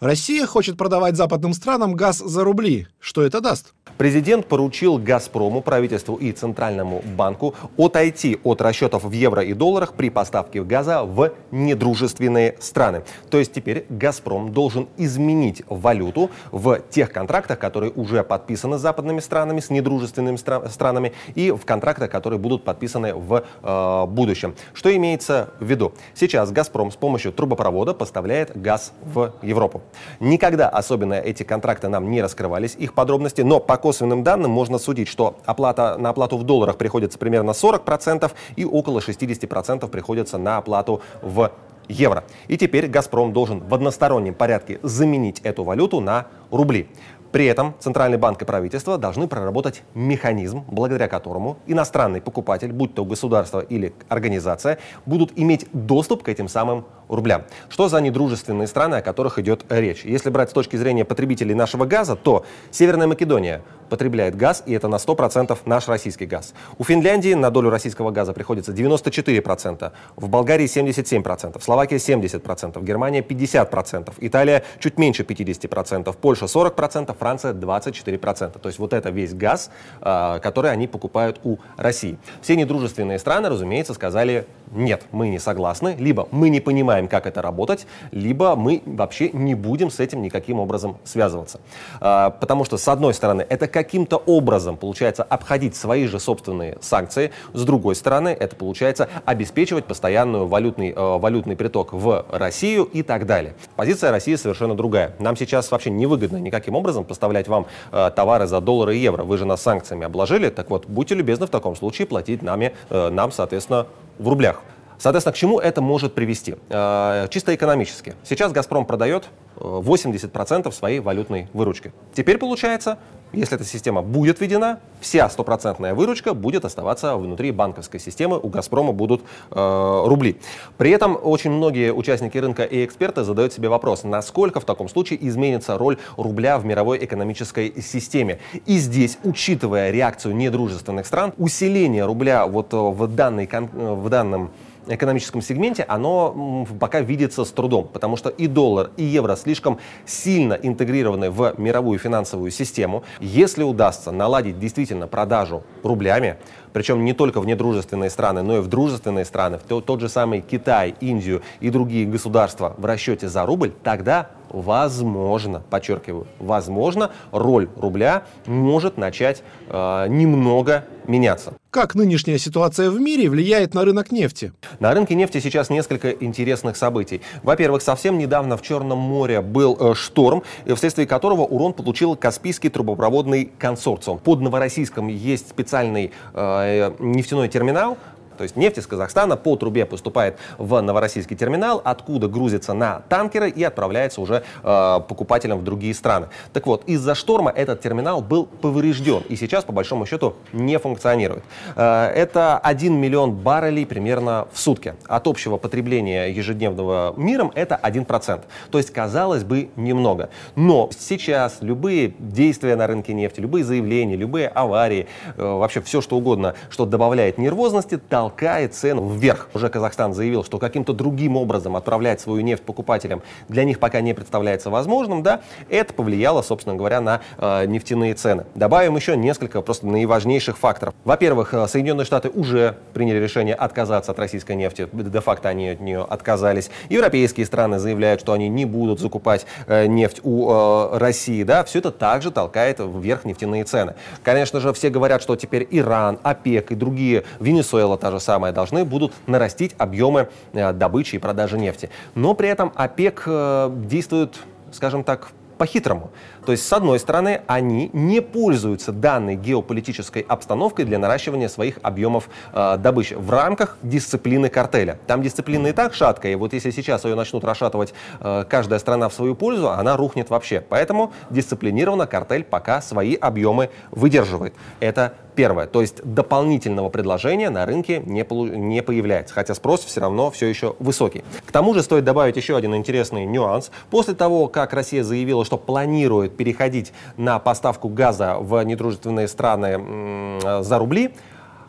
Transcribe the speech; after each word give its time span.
Россия 0.00 0.46
хочет 0.46 0.76
продавать 0.76 1.16
западным 1.16 1.54
странам 1.54 1.94
газ 1.94 2.18
за 2.18 2.44
рубли. 2.44 2.86
Что 3.00 3.22
это 3.22 3.40
даст? 3.40 3.72
Президент 3.98 4.46
поручил 4.46 4.98
«Газпрому», 4.98 5.62
правительству 5.62 6.16
и 6.16 6.30
Центральному 6.30 7.02
банку 7.16 7.54
отойти 7.78 8.38
от 8.44 8.60
расчетов 8.60 9.04
в 9.04 9.10
евро 9.10 9.42
и 9.42 9.54
долларах 9.54 9.94
при 9.94 10.10
поставке 10.10 10.62
газа 10.62 11.02
в 11.02 11.32
недружественные 11.50 12.56
страны. 12.60 13.04
То 13.30 13.38
есть 13.38 13.54
теперь 13.54 13.86
«Газпром» 13.88 14.52
должен 14.52 14.86
изменить 14.98 15.62
валюту 15.68 16.30
в 16.52 16.80
тех 16.90 17.10
контрактах, 17.10 17.58
которые 17.58 17.90
уже 17.92 18.22
подписаны 18.22 18.76
с 18.76 18.82
западными 18.82 19.20
странами, 19.20 19.60
с 19.60 19.70
недружественными 19.70 20.36
стра- 20.36 20.68
странами, 20.68 21.14
и 21.34 21.50
в 21.50 21.64
контрактах, 21.64 22.10
которые 22.10 22.38
будут 22.38 22.64
подписаны 22.64 23.14
в 23.14 23.44
э, 23.62 24.06
будущем. 24.06 24.54
Что 24.74 24.94
имеется 24.94 25.50
в 25.58 25.64
виду? 25.64 25.94
Сейчас 26.14 26.50
«Газпром» 26.52 26.90
с 26.90 26.96
помощью 26.96 27.32
трубопровода 27.32 27.94
поставляет 27.94 28.60
газ 28.60 28.92
в 29.02 29.32
Европу. 29.40 29.80
Никогда 30.20 30.68
особенно 30.68 31.14
эти 31.14 31.44
контракты 31.44 31.88
нам 31.88 32.10
не 32.10 32.20
раскрывались, 32.20 32.76
их 32.78 32.92
подробности, 32.92 33.40
но 33.40 33.58
по 33.58 33.75
косвенным 33.76 34.22
данным 34.22 34.50
можно 34.50 34.78
судить, 34.78 35.08
что 35.08 35.36
оплата 35.44 35.96
на 35.98 36.10
оплату 36.10 36.36
в 36.36 36.44
долларах 36.44 36.76
приходится 36.76 37.18
примерно 37.18 37.50
40% 37.50 38.30
и 38.56 38.64
около 38.64 39.00
60% 39.00 39.88
приходится 39.88 40.38
на 40.38 40.58
оплату 40.58 41.00
в 41.22 41.50
евро. 41.88 42.24
И 42.48 42.56
теперь 42.56 42.88
«Газпром» 42.88 43.32
должен 43.32 43.60
в 43.60 43.74
одностороннем 43.74 44.34
порядке 44.34 44.78
заменить 44.82 45.40
эту 45.40 45.64
валюту 45.64 46.00
на 46.00 46.26
рубли. 46.50 46.88
При 47.36 47.44
этом 47.44 47.74
Центральный 47.80 48.16
банк 48.16 48.40
и 48.40 48.46
правительство 48.46 48.96
должны 48.96 49.28
проработать 49.28 49.82
механизм, 49.92 50.64
благодаря 50.68 51.06
которому 51.06 51.58
иностранный 51.66 52.22
покупатель, 52.22 52.72
будь 52.72 52.94
то 52.94 53.04
государство 53.04 53.60
или 53.60 53.92
организация, 54.08 54.78
будут 55.04 55.32
иметь 55.36 55.66
доступ 55.74 56.22
к 56.22 56.30
этим 56.30 56.48
самым 56.48 56.86
рублям. 57.08 57.44
Что 57.68 57.88
за 57.88 58.00
недружественные 58.00 58.66
страны, 58.66 58.94
о 58.96 59.02
которых 59.02 59.38
идет 59.38 59.66
речь? 59.68 60.02
Если 60.04 60.30
брать 60.30 60.48
с 60.48 60.52
точки 60.54 60.76
зрения 60.76 61.04
потребителей 61.04 61.54
нашего 61.54 61.84
газа, 61.84 62.16
то 62.16 62.46
Северная 62.70 63.06
Македония 63.06 63.60
потребляет 63.90 64.34
газ, 64.34 64.62
и 64.66 64.72
это 64.72 64.88
на 64.88 64.96
100% 64.96 65.56
наш 65.64 65.88
российский 65.88 66.26
газ. 66.26 66.54
У 66.78 66.84
Финляндии 66.84 67.34
на 67.34 67.50
долю 67.50 67.70
российского 67.70 68.10
газа 68.10 68.32
приходится 68.32 68.72
94%, 68.72 69.92
в 70.16 70.28
Болгарии 70.28 70.66
77%, 70.66 71.58
в 71.58 71.62
Словакии 71.62 71.96
70%, 71.96 72.82
Германия 72.82 73.20
50%, 73.20 74.14
Италия 74.20 74.64
чуть 74.80 74.98
меньше 74.98 75.22
50%, 75.22 76.16
Польша 76.20 76.46
40%, 76.46 77.14
Франция 77.26 77.54
24%. 77.54 78.56
То 78.56 78.68
есть 78.68 78.78
вот 78.78 78.92
это 78.92 79.10
весь 79.10 79.34
газ, 79.34 79.70
а, 80.00 80.38
который 80.38 80.70
они 80.70 80.86
покупают 80.86 81.40
у 81.42 81.58
России. 81.76 82.18
Все 82.40 82.54
недружественные 82.54 83.18
страны, 83.18 83.48
разумеется, 83.48 83.94
сказали 83.94 84.46
нет, 84.72 85.04
мы 85.12 85.28
не 85.28 85.38
согласны, 85.38 85.96
либо 85.98 86.28
мы 86.30 86.48
не 86.48 86.60
понимаем, 86.60 87.08
как 87.08 87.26
это 87.26 87.42
работать, 87.42 87.86
либо 88.10 88.56
мы 88.56 88.82
вообще 88.84 89.30
не 89.30 89.54
будем 89.54 89.90
с 89.90 90.00
этим 90.00 90.22
никаким 90.22 90.58
образом 90.58 90.98
связываться. 91.04 91.60
А, 92.00 92.30
потому 92.30 92.64
что, 92.64 92.76
с 92.76 92.88
одной 92.88 93.14
стороны, 93.14 93.46
это 93.48 93.68
каким-то 93.68 94.16
образом 94.16 94.76
получается 94.76 95.22
обходить 95.22 95.76
свои 95.76 96.06
же 96.06 96.18
собственные 96.18 96.78
санкции, 96.80 97.32
с 97.52 97.64
другой 97.64 97.94
стороны, 97.94 98.28
это 98.28 98.56
получается 98.56 99.08
обеспечивать 99.24 99.84
постоянную 99.84 100.46
валютный, 100.46 100.90
э, 100.90 101.18
валютный 101.18 101.56
приток 101.56 101.92
в 101.92 102.26
Россию 102.30 102.84
и 102.84 103.02
так 103.02 103.26
далее. 103.26 103.54
Позиция 103.76 104.10
России 104.10 104.34
совершенно 104.34 104.74
другая. 104.74 105.14
Нам 105.18 105.36
сейчас 105.36 105.70
вообще 105.70 105.90
невыгодно 105.90 106.36
никаким 106.38 106.74
образом 106.74 107.04
поставлять 107.04 107.48
вам 107.48 107.66
э, 107.92 108.10
товары 108.14 108.46
за 108.46 108.60
доллары 108.60 108.96
и 108.96 108.98
евро. 108.98 109.24
Вы 109.24 109.38
же 109.38 109.44
нас 109.44 109.62
санкциями 109.62 110.04
обложили, 110.04 110.50
так 110.50 110.70
вот, 110.70 110.86
будьте 110.86 111.14
любезны 111.14 111.46
в 111.46 111.50
таком 111.50 111.76
случае 111.76 112.06
платить 112.06 112.42
нами, 112.42 112.74
э, 112.90 113.10
нам, 113.10 113.32
соответственно, 113.32 113.86
в 114.18 114.28
рублях. 114.28 114.62
Соответственно, 114.98 115.32
к 115.34 115.36
чему 115.36 115.58
это 115.58 115.82
может 115.82 116.14
привести? 116.14 116.56
Э, 116.70 117.26
чисто 117.30 117.54
экономически. 117.54 118.14
Сейчас 118.24 118.52
«Газпром» 118.52 118.86
продает 118.86 119.24
80% 119.56 120.72
своей 120.72 121.00
валютной 121.00 121.48
выручки. 121.52 121.92
Теперь 122.14 122.38
получается, 122.38 122.98
если 123.36 123.56
эта 123.56 123.64
система 123.64 124.02
будет 124.02 124.40
введена, 124.40 124.80
вся 125.00 125.28
стопроцентная 125.28 125.94
выручка 125.94 126.34
будет 126.34 126.64
оставаться 126.64 127.16
внутри 127.16 127.50
банковской 127.50 128.00
системы, 128.00 128.38
у 128.42 128.48
«Газпрома» 128.48 128.92
будут 128.92 129.22
э, 129.50 130.02
рубли. 130.06 130.38
При 130.78 130.90
этом 130.90 131.18
очень 131.22 131.50
многие 131.50 131.92
участники 131.92 132.38
рынка 132.38 132.64
и 132.64 132.84
эксперты 132.84 133.24
задают 133.24 133.52
себе 133.52 133.68
вопрос, 133.68 134.04
насколько 134.04 134.60
в 134.60 134.64
таком 134.64 134.88
случае 134.88 135.24
изменится 135.28 135.76
роль 135.76 135.98
рубля 136.16 136.58
в 136.58 136.64
мировой 136.64 137.04
экономической 137.04 137.80
системе. 137.82 138.38
И 138.64 138.78
здесь, 138.78 139.18
учитывая 139.22 139.90
реакцию 139.90 140.34
недружественных 140.34 141.06
стран, 141.06 141.34
усиление 141.36 142.06
рубля 142.06 142.46
вот 142.46 142.72
в, 142.72 143.06
данной, 143.06 143.48
в 143.52 144.08
данном 144.08 144.50
экономическом 144.86 145.42
сегменте, 145.42 145.84
оно 145.86 146.66
пока 146.78 147.00
видится 147.00 147.44
с 147.44 147.50
трудом, 147.50 147.88
потому 147.92 148.16
что 148.16 148.28
и 148.28 148.46
доллар, 148.46 148.90
и 148.96 149.04
евро 149.04 149.36
слишком 149.36 149.78
сильно 150.04 150.54
интегрированы 150.54 151.30
в 151.30 151.54
мировую 151.58 151.98
финансовую 151.98 152.50
систему. 152.50 153.04
Если 153.20 153.62
удастся 153.62 154.10
наладить 154.10 154.58
действительно 154.58 155.06
продажу 155.06 155.62
рублями, 155.82 156.36
причем 156.72 157.04
не 157.04 157.12
только 157.12 157.40
в 157.40 157.46
недружественные 157.46 158.10
страны, 158.10 158.42
но 158.42 158.58
и 158.58 158.60
в 158.60 158.68
дружественные 158.68 159.24
страны, 159.24 159.58
в 159.58 159.62
тот 159.62 160.00
же 160.00 160.08
самый 160.08 160.40
Китай, 160.42 160.94
Индию 161.00 161.42
и 161.60 161.70
другие 161.70 162.06
государства 162.06 162.74
в 162.76 162.84
расчете 162.84 163.28
за 163.28 163.46
рубль, 163.46 163.72
тогда 163.82 164.30
возможно, 164.50 165.62
подчеркиваю, 165.70 166.26
возможно, 166.38 167.10
роль 167.32 167.68
рубля 167.76 168.24
может 168.46 168.96
начать 168.96 169.42
э, 169.68 170.06
немного 170.08 170.84
меняться. 171.06 171.54
Как 171.70 171.94
нынешняя 171.94 172.38
ситуация 172.38 172.90
в 172.90 172.98
мире 172.98 173.28
влияет 173.28 173.74
на 173.74 173.84
рынок 173.84 174.10
нефти? 174.10 174.52
На 174.80 174.94
рынке 174.94 175.14
нефти 175.14 175.40
сейчас 175.40 175.68
несколько 175.68 176.10
интересных 176.10 176.76
событий. 176.76 177.20
Во-первых, 177.42 177.82
совсем 177.82 178.16
недавно 178.16 178.56
в 178.56 178.62
Черном 178.62 178.98
море 178.98 179.42
был 179.42 179.76
э, 179.78 179.94
шторм, 179.94 180.42
э, 180.64 180.74
вследствие 180.74 181.06
которого 181.06 181.42
урон 181.42 181.74
получил 181.74 182.16
Каспийский 182.16 182.70
трубопроводный 182.70 183.50
консорциум. 183.58 184.18
Под 184.18 184.40
Новороссийском 184.40 185.08
есть 185.08 185.50
специальный 185.50 186.12
э, 186.32 186.92
нефтяной 186.98 187.48
терминал, 187.48 187.98
то 188.36 188.42
есть 188.42 188.56
нефть 188.56 188.78
из 188.78 188.86
Казахстана 188.86 189.36
по 189.36 189.56
трубе 189.56 189.86
поступает 189.86 190.38
в 190.58 190.80
Новороссийский 190.80 191.36
терминал, 191.36 191.80
откуда 191.84 192.28
грузится 192.28 192.74
на 192.74 193.00
танкеры 193.08 193.50
и 193.50 193.62
отправляется 193.62 194.20
уже 194.20 194.42
э, 194.62 195.00
покупателям 195.08 195.58
в 195.58 195.64
другие 195.64 195.94
страны. 195.94 196.28
Так 196.52 196.66
вот, 196.66 196.84
из-за 196.86 197.14
шторма 197.14 197.50
этот 197.50 197.80
терминал 197.80 198.20
был 198.20 198.46
поврежден 198.46 199.22
и 199.28 199.36
сейчас, 199.36 199.64
по 199.64 199.72
большому 199.72 200.06
счету, 200.06 200.34
не 200.52 200.78
функционирует. 200.78 201.44
Э, 201.74 202.06
это 202.14 202.58
1 202.58 202.94
миллион 202.94 203.32
баррелей 203.32 203.86
примерно 203.86 204.48
в 204.52 204.58
сутки. 204.58 204.94
От 205.06 205.26
общего 205.26 205.56
потребления 205.56 206.26
ежедневного 206.26 207.14
миром 207.16 207.52
это 207.54 207.78
1%. 207.82 208.42
То 208.70 208.78
есть, 208.78 208.92
казалось 208.92 209.44
бы, 209.44 209.70
немного. 209.76 210.30
Но 210.54 210.90
сейчас 210.98 211.58
любые 211.60 212.14
действия 212.18 212.76
на 212.76 212.86
рынке 212.86 213.12
нефти, 213.14 213.40
любые 213.40 213.64
заявления, 213.64 214.16
любые 214.16 214.48
аварии, 214.48 215.06
э, 215.36 215.42
вообще 215.42 215.80
все 215.80 216.00
что 216.00 216.16
угодно, 216.16 216.54
что 216.70 216.86
добавляет 216.86 217.38
нервозности, 217.38 217.96
толкает 218.26 218.74
цену 218.74 219.08
вверх. 219.08 219.48
Уже 219.54 219.68
Казахстан 219.68 220.12
заявил, 220.12 220.42
что 220.42 220.58
каким-то 220.58 220.92
другим 220.92 221.36
образом 221.36 221.76
отправлять 221.76 222.20
свою 222.20 222.40
нефть 222.40 222.64
покупателям 222.64 223.22
для 223.48 223.62
них 223.62 223.78
пока 223.78 224.00
не 224.00 224.14
представляется 224.14 224.68
возможным, 224.68 225.22
да, 225.22 225.42
это 225.70 225.94
повлияло, 225.94 226.42
собственно 226.42 226.74
говоря, 226.74 227.00
на 227.00 227.20
э, 227.38 227.66
нефтяные 227.66 228.14
цены. 228.14 228.44
Добавим 228.56 228.96
еще 228.96 229.16
несколько 229.16 229.62
просто 229.62 229.86
наиважнейших 229.86 230.58
факторов. 230.58 230.94
Во-первых, 231.04 231.54
э, 231.54 231.68
Соединенные 231.68 232.04
Штаты 232.04 232.28
уже 232.30 232.76
приняли 232.94 233.18
решение 233.18 233.54
отказаться 233.54 234.10
от 234.10 234.18
российской 234.18 234.56
нефти, 234.56 234.88
де-факто 234.92 235.48
они 235.48 235.68
от 235.68 235.80
нее 235.80 236.02
отказались. 236.02 236.68
Европейские 236.88 237.46
страны 237.46 237.78
заявляют, 237.78 238.20
что 238.20 238.32
они 238.32 238.48
не 238.48 238.64
будут 238.64 238.98
закупать 238.98 239.46
э, 239.68 239.86
нефть 239.86 240.20
у 240.24 240.50
э, 240.50 240.98
России, 240.98 241.44
да, 241.44 241.62
все 241.62 241.78
это 241.78 241.92
также 241.92 242.32
толкает 242.32 242.80
вверх 242.80 243.24
нефтяные 243.24 243.62
цены. 243.62 243.94
Конечно 244.24 244.58
же, 244.58 244.72
все 244.72 244.90
говорят, 244.90 245.22
что 245.22 245.36
теперь 245.36 245.68
Иран, 245.70 246.18
ОПЕК 246.24 246.72
и 246.72 246.74
другие, 246.74 247.22
Венесуэла 247.38 247.96
та 247.96 248.10
же 248.10 248.15
самое, 248.18 248.52
должны 248.52 248.84
будут 248.84 249.12
нарастить 249.26 249.74
объемы 249.78 250.28
э, 250.52 250.72
добычи 250.72 251.16
и 251.16 251.18
продажи 251.18 251.58
нефти. 251.58 251.90
Но 252.14 252.34
при 252.34 252.48
этом 252.48 252.72
ОПЕК 252.74 253.22
э, 253.26 253.70
действует, 253.86 254.36
скажем 254.72 255.04
так, 255.04 255.32
по-хитрому. 255.58 256.10
То 256.46 256.52
есть, 256.52 256.66
с 256.66 256.72
одной 256.72 257.00
стороны, 257.00 257.40
они 257.48 257.90
не 257.92 258.22
пользуются 258.22 258.92
данной 258.92 259.34
геополитической 259.34 260.22
обстановкой 260.22 260.84
для 260.84 260.98
наращивания 260.98 261.48
своих 261.48 261.80
объемов 261.82 262.28
э, 262.52 262.76
добычи 262.78 263.14
в 263.14 263.28
рамках 263.30 263.76
дисциплины 263.82 264.48
картеля. 264.48 264.98
Там 265.08 265.22
дисциплина 265.22 265.66
и 265.66 265.72
так 265.72 265.92
шаткая, 265.92 266.32
и 266.32 266.34
вот 266.36 266.52
если 266.52 266.70
сейчас 266.70 267.04
ее 267.04 267.16
начнут 267.16 267.42
расшатывать 267.42 267.94
э, 268.20 268.44
каждая 268.48 268.78
страна 268.78 269.08
в 269.08 269.12
свою 269.14 269.34
пользу, 269.34 269.70
она 269.70 269.96
рухнет 269.96 270.30
вообще. 270.30 270.64
Поэтому 270.68 271.12
дисциплинированно 271.30 272.06
картель 272.06 272.44
пока 272.44 272.80
свои 272.80 273.16
объемы 273.16 273.70
выдерживает. 273.90 274.54
Это 274.78 275.14
первое. 275.36 275.66
То 275.66 275.82
есть 275.82 276.02
дополнительного 276.02 276.88
предложения 276.88 277.50
на 277.50 277.64
рынке 277.66 278.02
не, 278.04 278.26
не 278.56 278.82
появляется, 278.82 279.34
хотя 279.34 279.54
спрос 279.54 279.84
все 279.84 280.00
равно 280.00 280.30
все 280.32 280.46
еще 280.46 280.74
высокий. 280.80 281.22
К 281.44 281.52
тому 281.52 281.74
же 281.74 281.82
стоит 281.82 282.04
добавить 282.04 282.36
еще 282.36 282.56
один 282.56 282.74
интересный 282.74 283.24
нюанс. 283.26 283.70
После 283.90 284.14
того, 284.14 284.48
как 284.48 284.72
Россия 284.72 285.04
заявила, 285.04 285.44
что 285.44 285.58
планирует 285.58 286.35
переходить 286.36 286.92
на 287.16 287.38
поставку 287.38 287.88
газа 287.88 288.36
в 288.38 288.62
недружественные 288.62 289.28
страны 289.28 290.62
за 290.62 290.78
рубли, 290.78 291.14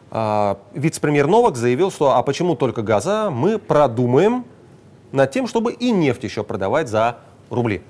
а, 0.09 0.57
вице-премьер 0.73 1.27
Новак 1.27 1.57
заявил, 1.57 1.91
что 1.91 2.15
а 2.15 2.23
почему 2.23 2.55
только 2.55 2.81
газа, 2.81 3.29
мы 3.29 3.59
продумаем 3.59 4.45
над 5.11 5.31
тем, 5.31 5.47
чтобы 5.47 5.73
и 5.73 5.91
нефть 5.91 6.23
еще 6.23 6.43
продавать 6.43 6.87
за 6.87 7.17
рубли. 7.49 7.81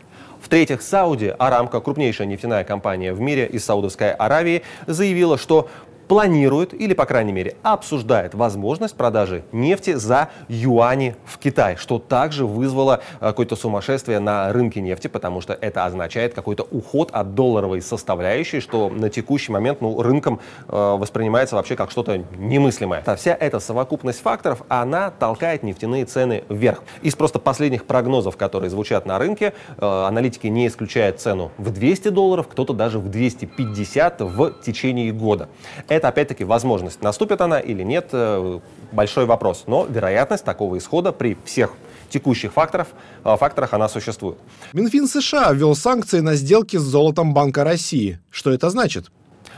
В-третьих, 0.42 0.82
Сауди 0.82 1.34
Арамко, 1.38 1.80
крупнейшая 1.82 2.28
нефтяная 2.28 2.64
компания 2.64 3.12
в 3.14 3.20
мире 3.20 3.48
из 3.48 3.66
Саудовской 3.66 4.12
Аравии, 4.12 4.64
заявила, 4.86 5.38
что 5.38 5.68
планирует 6.08 6.74
или, 6.74 6.94
по 6.94 7.06
крайней 7.06 7.34
мере, 7.34 7.56
обсуждает 7.64 8.34
возможность 8.34 8.96
продажи 8.96 9.44
нефти 9.52 9.94
за 9.94 10.30
юани 10.48 11.16
в 11.26 11.38
Китай, 11.38 11.76
что 11.76 12.00
также 12.00 12.46
вызвало 12.46 13.02
э, 13.20 13.28
какое-то 13.28 13.56
сумасшествие 13.56 14.20
на 14.20 14.52
рынке 14.54 14.82
нефти, 14.82 15.08
потому 15.08 15.42
что 15.42 15.54
это 15.54 15.86
означает 15.86 16.34
какой-то 16.34 16.64
уход 16.72 17.12
от 17.12 17.36
долларовой 17.36 17.82
составляющей, 17.82 18.60
что 18.60 18.90
на 18.90 19.10
текущий 19.10 19.52
момент 19.52 19.82
ну, 19.82 20.02
рынком 20.02 20.40
э, 20.68 20.96
воспринимается 20.98 21.56
вообще 21.56 21.76
как 21.76 21.92
что-то 21.92 22.24
немыслимое. 22.38 23.04
Вся 23.18 23.36
эта 23.40 23.60
совокупность 23.60 24.22
факторов, 24.22 24.64
она 24.70 25.12
толкает 25.12 25.64
нефтяные 25.64 26.06
цены 26.06 26.44
вверх. 26.50 26.84
Из 27.02 27.16
просто 27.16 27.40
последних 27.40 27.86
прогнозов, 27.86 28.38
которые 28.38 28.70
звучат 28.70 29.06
на 29.06 29.20
рынке, 29.20 29.54
э, 29.78 29.86
аналитики 29.86 30.48
не 30.48 30.68
исключают 30.68 31.20
цену 31.20 31.52
в 31.58 31.72
200 31.72 32.10
долларов, 32.10 32.48
кто-то 32.48 32.74
даже 32.74 33.00
в 33.00 33.10
250 33.10 34.22
в 34.22 34.52
течение 34.62 35.12
года. 35.12 35.50
Это, 35.98 36.10
опять-таки, 36.10 36.44
возможность. 36.44 37.02
Наступит 37.02 37.42
она 37.42 37.60
или 37.60 37.82
нет, 37.82 38.10
э, 38.12 38.60
большой 38.92 39.26
вопрос. 39.26 39.64
Но 39.66 39.88
вероятность 39.90 40.46
такого 40.46 40.78
исхода 40.78 41.12
при 41.12 41.36
всех 41.44 41.72
текущих 42.12 42.54
факторов, 42.54 42.90
э, 43.24 43.36
факторах 43.36 43.74
она 43.74 43.90
существует. 43.90 44.38
Минфин 44.74 45.08
США 45.08 45.52
ввел 45.54 45.76
санкции 45.76 46.20
на 46.20 46.36
сделки 46.36 46.78
с 46.78 46.84
золотом 46.84 47.34
Банка 47.34 47.64
России. 47.64 48.20
Что 48.30 48.52
это 48.52 48.70
значит? 48.70 49.10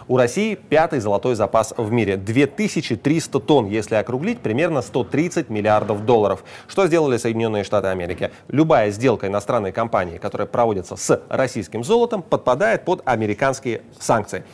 У 0.07 0.15
России 0.15 0.56
пятый 0.56 1.01
золотой 1.01 1.36
запас 1.36 1.74
в 1.75 1.91
мире. 1.91 2.15
2300 2.15 3.39
тонн, 3.42 3.68
если 3.68 3.95
округлить, 3.95 4.39
примерно 4.39 4.81
130 4.81 5.50
миллиардов 5.50 6.06
долларов. 6.06 6.45
Что 6.69 6.88
сделали 6.88 7.18
Соединенные 7.18 7.65
Штаты 7.65 7.89
Америки? 7.89 8.31
Любая 8.47 8.92
сделка 8.92 9.27
иностранной 9.27 9.74
компании, 9.74 10.18
которая 10.18 10.47
проводится 10.47 10.95
с 10.95 11.21
российским 11.27 11.83
золотом, 11.83 12.21
подпадает 12.24 12.85
под 12.85 13.01
американские 13.03 13.81
санкции 14.00 14.45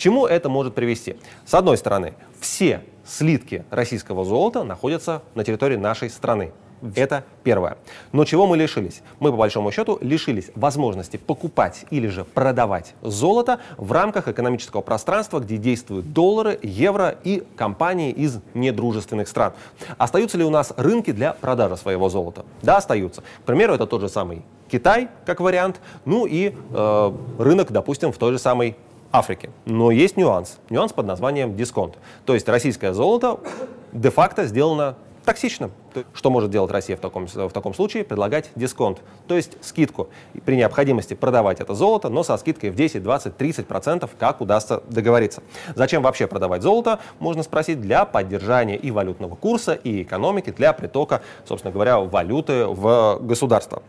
чему 0.00 0.26
это 0.26 0.48
может 0.48 0.74
привести? 0.74 1.16
С 1.44 1.54
одной 1.54 1.76
стороны, 1.76 2.14
все 2.40 2.82
слитки 3.04 3.64
российского 3.70 4.24
золота 4.24 4.64
находятся 4.64 5.22
на 5.34 5.44
территории 5.44 5.76
нашей 5.76 6.10
страны. 6.10 6.52
Это 6.94 7.24
первое. 7.44 7.76
Но 8.12 8.24
чего 8.24 8.46
мы 8.46 8.56
лишились? 8.56 9.02
Мы, 9.18 9.30
по 9.30 9.36
большому 9.36 9.70
счету, 9.70 9.98
лишились 10.00 10.50
возможности 10.54 11.18
покупать 11.18 11.84
или 11.90 12.08
же 12.08 12.24
продавать 12.24 12.94
золото 13.02 13.60
в 13.76 13.92
рамках 13.92 14.28
экономического 14.28 14.80
пространства, 14.80 15.40
где 15.40 15.58
действуют 15.58 16.14
доллары, 16.14 16.58
евро 16.62 17.14
и 17.22 17.42
компании 17.56 18.10
из 18.10 18.38
недружественных 18.54 19.28
стран. 19.28 19.52
Остаются 19.98 20.38
ли 20.38 20.44
у 20.44 20.50
нас 20.50 20.72
рынки 20.78 21.10
для 21.10 21.34
продажи 21.34 21.76
своего 21.76 22.08
золота? 22.08 22.46
Да, 22.62 22.78
остаются. 22.78 23.20
К 23.20 23.44
примеру, 23.44 23.74
это 23.74 23.86
тот 23.86 24.00
же 24.00 24.08
самый 24.08 24.42
Китай, 24.70 25.08
как 25.26 25.40
вариант, 25.40 25.80
ну 26.06 26.24
и 26.24 26.54
э, 26.72 27.12
рынок, 27.38 27.72
допустим, 27.72 28.12
в 28.12 28.16
той 28.16 28.32
же 28.32 28.38
самой 28.38 28.76
Африки. 29.12 29.50
Но 29.64 29.90
есть 29.90 30.16
нюанс. 30.16 30.58
Нюанс 30.70 30.92
под 30.92 31.06
названием 31.06 31.54
дисконт. 31.56 31.96
То 32.26 32.34
есть 32.34 32.48
российское 32.48 32.92
золото 32.92 33.40
де-факто 33.92 34.44
сделано 34.46 34.96
токсичным. 35.24 35.72
Что 36.14 36.30
может 36.30 36.50
делать 36.50 36.70
Россия 36.70 36.96
в 36.96 37.00
таком, 37.00 37.26
в 37.26 37.52
таком 37.52 37.74
случае? 37.74 38.04
Предлагать 38.04 38.50
дисконт, 38.54 39.00
то 39.26 39.36
есть 39.36 39.56
скидку. 39.60 40.08
При 40.44 40.56
необходимости 40.56 41.14
продавать 41.14 41.60
это 41.60 41.74
золото, 41.74 42.08
но 42.08 42.22
со 42.22 42.36
скидкой 42.36 42.70
в 42.70 42.74
10, 42.74 43.02
20, 43.02 43.36
30 43.36 43.66
процентов, 43.66 44.10
как 44.18 44.40
удастся 44.40 44.82
договориться. 44.88 45.42
Зачем 45.74 46.02
вообще 46.02 46.26
продавать 46.26 46.62
золото, 46.62 47.00
можно 47.18 47.42
спросить, 47.42 47.80
для 47.80 48.04
поддержания 48.04 48.76
и 48.76 48.90
валютного 48.90 49.34
курса, 49.34 49.74
и 49.74 50.02
экономики, 50.02 50.50
для 50.50 50.72
притока, 50.72 51.22
собственно 51.44 51.72
говоря, 51.72 51.98
валюты 51.98 52.66
в 52.66 53.18
государство. 53.20 53.82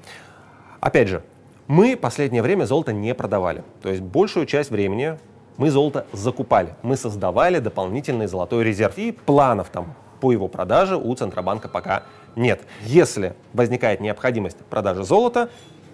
Опять 0.80 1.08
же, 1.08 1.24
мы 1.72 1.96
последнее 1.96 2.42
время 2.42 2.66
золото 2.66 2.92
не 2.92 3.16
продавали. 3.16 3.64
То 3.82 3.88
есть 3.88 4.02
большую 4.02 4.46
часть 4.46 4.72
времени 4.72 5.18
мы 5.56 5.72
золото 5.72 6.06
закупали. 6.12 6.76
Мы 6.82 6.98
создавали 6.98 7.60
дополнительный 7.60 8.28
золотой 8.28 8.66
резерв. 8.66 8.98
И 8.98 9.14
планов 9.14 9.70
там 9.70 9.94
по 10.20 10.34
его 10.34 10.50
продаже 10.50 10.98
у 10.98 11.16
Центробанка 11.16 11.70
пока 11.70 12.04
нет. 12.36 12.60
Если 12.82 13.36
возникает 13.54 14.02
необходимость 14.02 14.58
продажи 14.70 15.06
золота, 15.06 15.50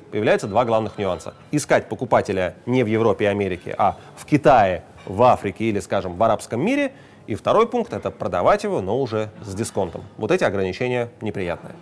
появляются 0.10 0.48
два 0.48 0.66
главных 0.66 0.98
нюанса. 0.98 1.36
Искать 1.52 1.88
покупателя 1.90 2.56
не 2.66 2.84
в 2.84 2.88
Европе 2.88 3.26
и 3.26 3.28
Америке, 3.28 3.76
а 3.78 3.98
в 4.16 4.26
Китае, 4.26 4.84
в 5.06 5.22
Африке 5.22 5.66
или, 5.66 5.80
скажем, 5.80 6.18
в 6.18 6.24
арабском 6.24 6.60
мире. 6.60 6.92
И 7.28 7.36
второй 7.36 7.68
пункт– 7.68 7.94
это 7.94 8.10
продавать 8.10 8.64
его, 8.64 8.82
но 8.82 9.00
уже 9.00 9.30
с 9.44 9.54
дисконтом. 9.54 10.06
Вот 10.18 10.32
эти 10.32 10.44
ограничения 10.44 11.12
неприятные. 11.22 11.76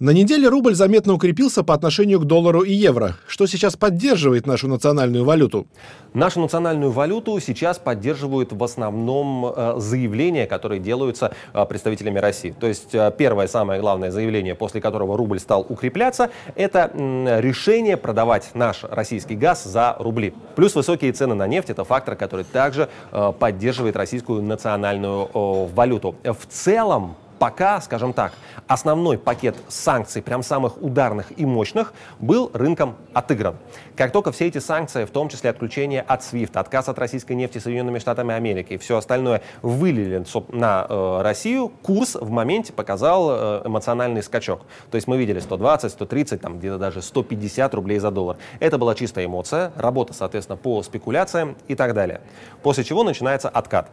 На 0.00 0.10
неделе 0.10 0.48
рубль 0.48 0.74
заметно 0.74 1.14
укрепился 1.14 1.62
по 1.62 1.72
отношению 1.72 2.18
к 2.18 2.24
доллару 2.24 2.62
и 2.62 2.72
евро, 2.72 3.14
что 3.28 3.46
сейчас 3.46 3.76
поддерживает 3.76 4.44
нашу 4.44 4.66
национальную 4.66 5.24
валюту. 5.24 5.68
Нашу 6.14 6.40
национальную 6.40 6.90
валюту 6.90 7.38
сейчас 7.38 7.78
поддерживают 7.78 8.52
в 8.52 8.64
основном 8.64 9.46
э, 9.46 9.74
заявления, 9.78 10.48
которые 10.48 10.80
делаются 10.80 11.32
э, 11.52 11.64
представителями 11.66 12.18
России. 12.18 12.52
То 12.58 12.66
есть 12.66 12.92
э, 12.92 13.12
первое, 13.16 13.46
самое 13.46 13.80
главное 13.80 14.10
заявление, 14.10 14.56
после 14.56 14.80
которого 14.80 15.16
рубль 15.16 15.38
стал 15.38 15.64
укрепляться, 15.68 16.30
это 16.56 16.90
решение 17.40 17.96
продавать 17.96 18.50
наш 18.54 18.82
российский 18.82 19.36
газ 19.36 19.62
за 19.62 19.94
рубли. 20.00 20.34
Плюс 20.56 20.74
высокие 20.74 21.12
цены 21.12 21.36
на 21.36 21.46
нефть– 21.46 21.70
это 21.70 21.84
фактор, 21.84 22.16
который 22.16 22.44
также 22.44 22.88
поддерживает 23.38 23.94
российскую 23.94 24.42
национальную 24.42 25.28
валюту. 25.72 26.16
В 26.24 26.46
целом, 26.48 27.14
пока, 27.44 27.78
скажем 27.82 28.14
так, 28.14 28.32
основной 28.68 29.18
пакет 29.18 29.54
санкций, 29.68 30.22
прям 30.22 30.42
самых 30.42 30.82
ударных 30.82 31.26
и 31.38 31.44
мощных, 31.44 31.92
был 32.18 32.50
рынком 32.54 32.96
отыгран. 33.12 33.56
Как 33.96 34.12
только 34.12 34.32
все 34.32 34.46
эти 34.46 34.56
санкции, 34.56 35.04
в 35.04 35.10
том 35.10 35.28
числе 35.28 35.50
отключение 35.50 36.00
от 36.00 36.22
SWIFT, 36.22 36.52
отказ 36.54 36.88
от 36.88 36.98
российской 36.98 37.34
нефти 37.34 37.58
Соединенными 37.58 37.98
Штатами 37.98 38.34
Америки 38.34 38.72
и 38.72 38.78
все 38.78 38.96
остальное 38.96 39.42
вылили 39.60 40.24
на 40.52 40.86
э, 40.88 41.20
Россию, 41.20 41.68
курс 41.82 42.14
в 42.14 42.30
моменте 42.30 42.72
показал 42.72 43.28
э, 43.30 43.62
эмоциональный 43.66 44.22
скачок. 44.22 44.62
То 44.90 44.94
есть 44.94 45.06
мы 45.06 45.18
видели 45.18 45.38
120, 45.38 45.92
130, 45.92 46.40
там 46.40 46.58
где-то 46.58 46.78
даже 46.78 47.02
150 47.02 47.74
рублей 47.74 47.98
за 47.98 48.10
доллар. 48.10 48.38
Это 48.58 48.78
была 48.78 48.94
чистая 48.94 49.26
эмоция, 49.26 49.70
работа, 49.76 50.14
соответственно, 50.14 50.56
по 50.56 50.82
спекуляциям 50.82 51.56
и 51.68 51.74
так 51.74 51.92
далее. 51.92 52.22
После 52.62 52.84
чего 52.84 53.04
начинается 53.04 53.50
откат. 53.50 53.90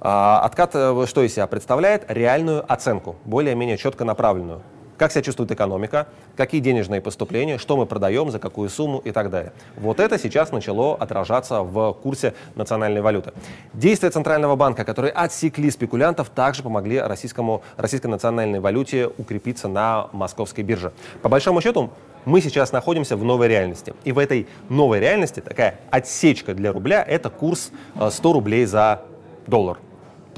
А, 0.00 0.40
откат 0.44 0.70
э, 0.74 1.06
что 1.06 1.22
из 1.22 1.34
себя 1.34 1.46
представляет? 1.46 2.04
Реальную 2.08 2.64
оценку, 2.70 3.16
более-менее 3.24 3.76
четко 3.76 4.04
направленную. 4.04 4.62
Как 4.96 5.12
себя 5.12 5.22
чувствует 5.22 5.52
экономика, 5.52 6.08
какие 6.36 6.60
денежные 6.60 7.00
поступления, 7.00 7.58
что 7.58 7.76
мы 7.76 7.86
продаем, 7.86 8.32
за 8.32 8.40
какую 8.40 8.68
сумму 8.68 8.98
и 8.98 9.12
так 9.12 9.30
далее. 9.30 9.52
Вот 9.76 10.00
это 10.00 10.18
сейчас 10.18 10.50
начало 10.50 10.96
отражаться 10.96 11.62
в 11.62 11.92
курсе 11.92 12.34
национальной 12.56 13.00
валюты. 13.00 13.32
Действия 13.72 14.10
Центрального 14.10 14.56
банка, 14.56 14.84
которые 14.84 15.12
отсекли 15.12 15.70
спекулянтов, 15.70 16.30
также 16.30 16.64
помогли 16.64 16.98
российскому, 16.98 17.62
российской 17.76 18.08
национальной 18.08 18.58
валюте 18.58 19.08
укрепиться 19.18 19.68
на 19.68 20.08
московской 20.12 20.64
бирже. 20.64 20.92
По 21.22 21.28
большому 21.28 21.60
счету, 21.60 21.90
мы 22.24 22.40
сейчас 22.40 22.72
находимся 22.72 23.16
в 23.16 23.22
новой 23.22 23.46
реальности. 23.46 23.94
И 24.02 24.10
в 24.10 24.18
этой 24.18 24.48
новой 24.68 24.98
реальности 24.98 25.38
такая 25.38 25.78
отсечка 25.90 26.54
для 26.54 26.72
рубля– 26.72 27.04
это 27.08 27.30
курс 27.30 27.70
100 27.94 28.28
э, 28.28 28.32
рублей 28.32 28.64
за 28.64 29.02
доллар. 29.46 29.78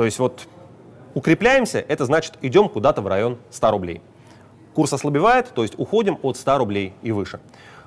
То 0.01 0.07
есть 0.07 0.19
вот 0.19 0.49
укрепляемся, 1.13 1.79
это 1.87 2.07
значит 2.07 2.39
идем 2.41 2.71
куда-то 2.71 3.03
в 3.03 3.07
район 3.07 3.37
100 3.51 3.71
рублей. 3.71 4.01
Курс 4.73 4.95
ослабевает, 4.95 5.49
то 5.49 5.61
есть 5.61 5.75
уходим 5.77 6.19
от 6.23 6.39
100 6.39 6.57
рублей 6.57 6.95
и 7.03 7.13
выше. 7.13 7.39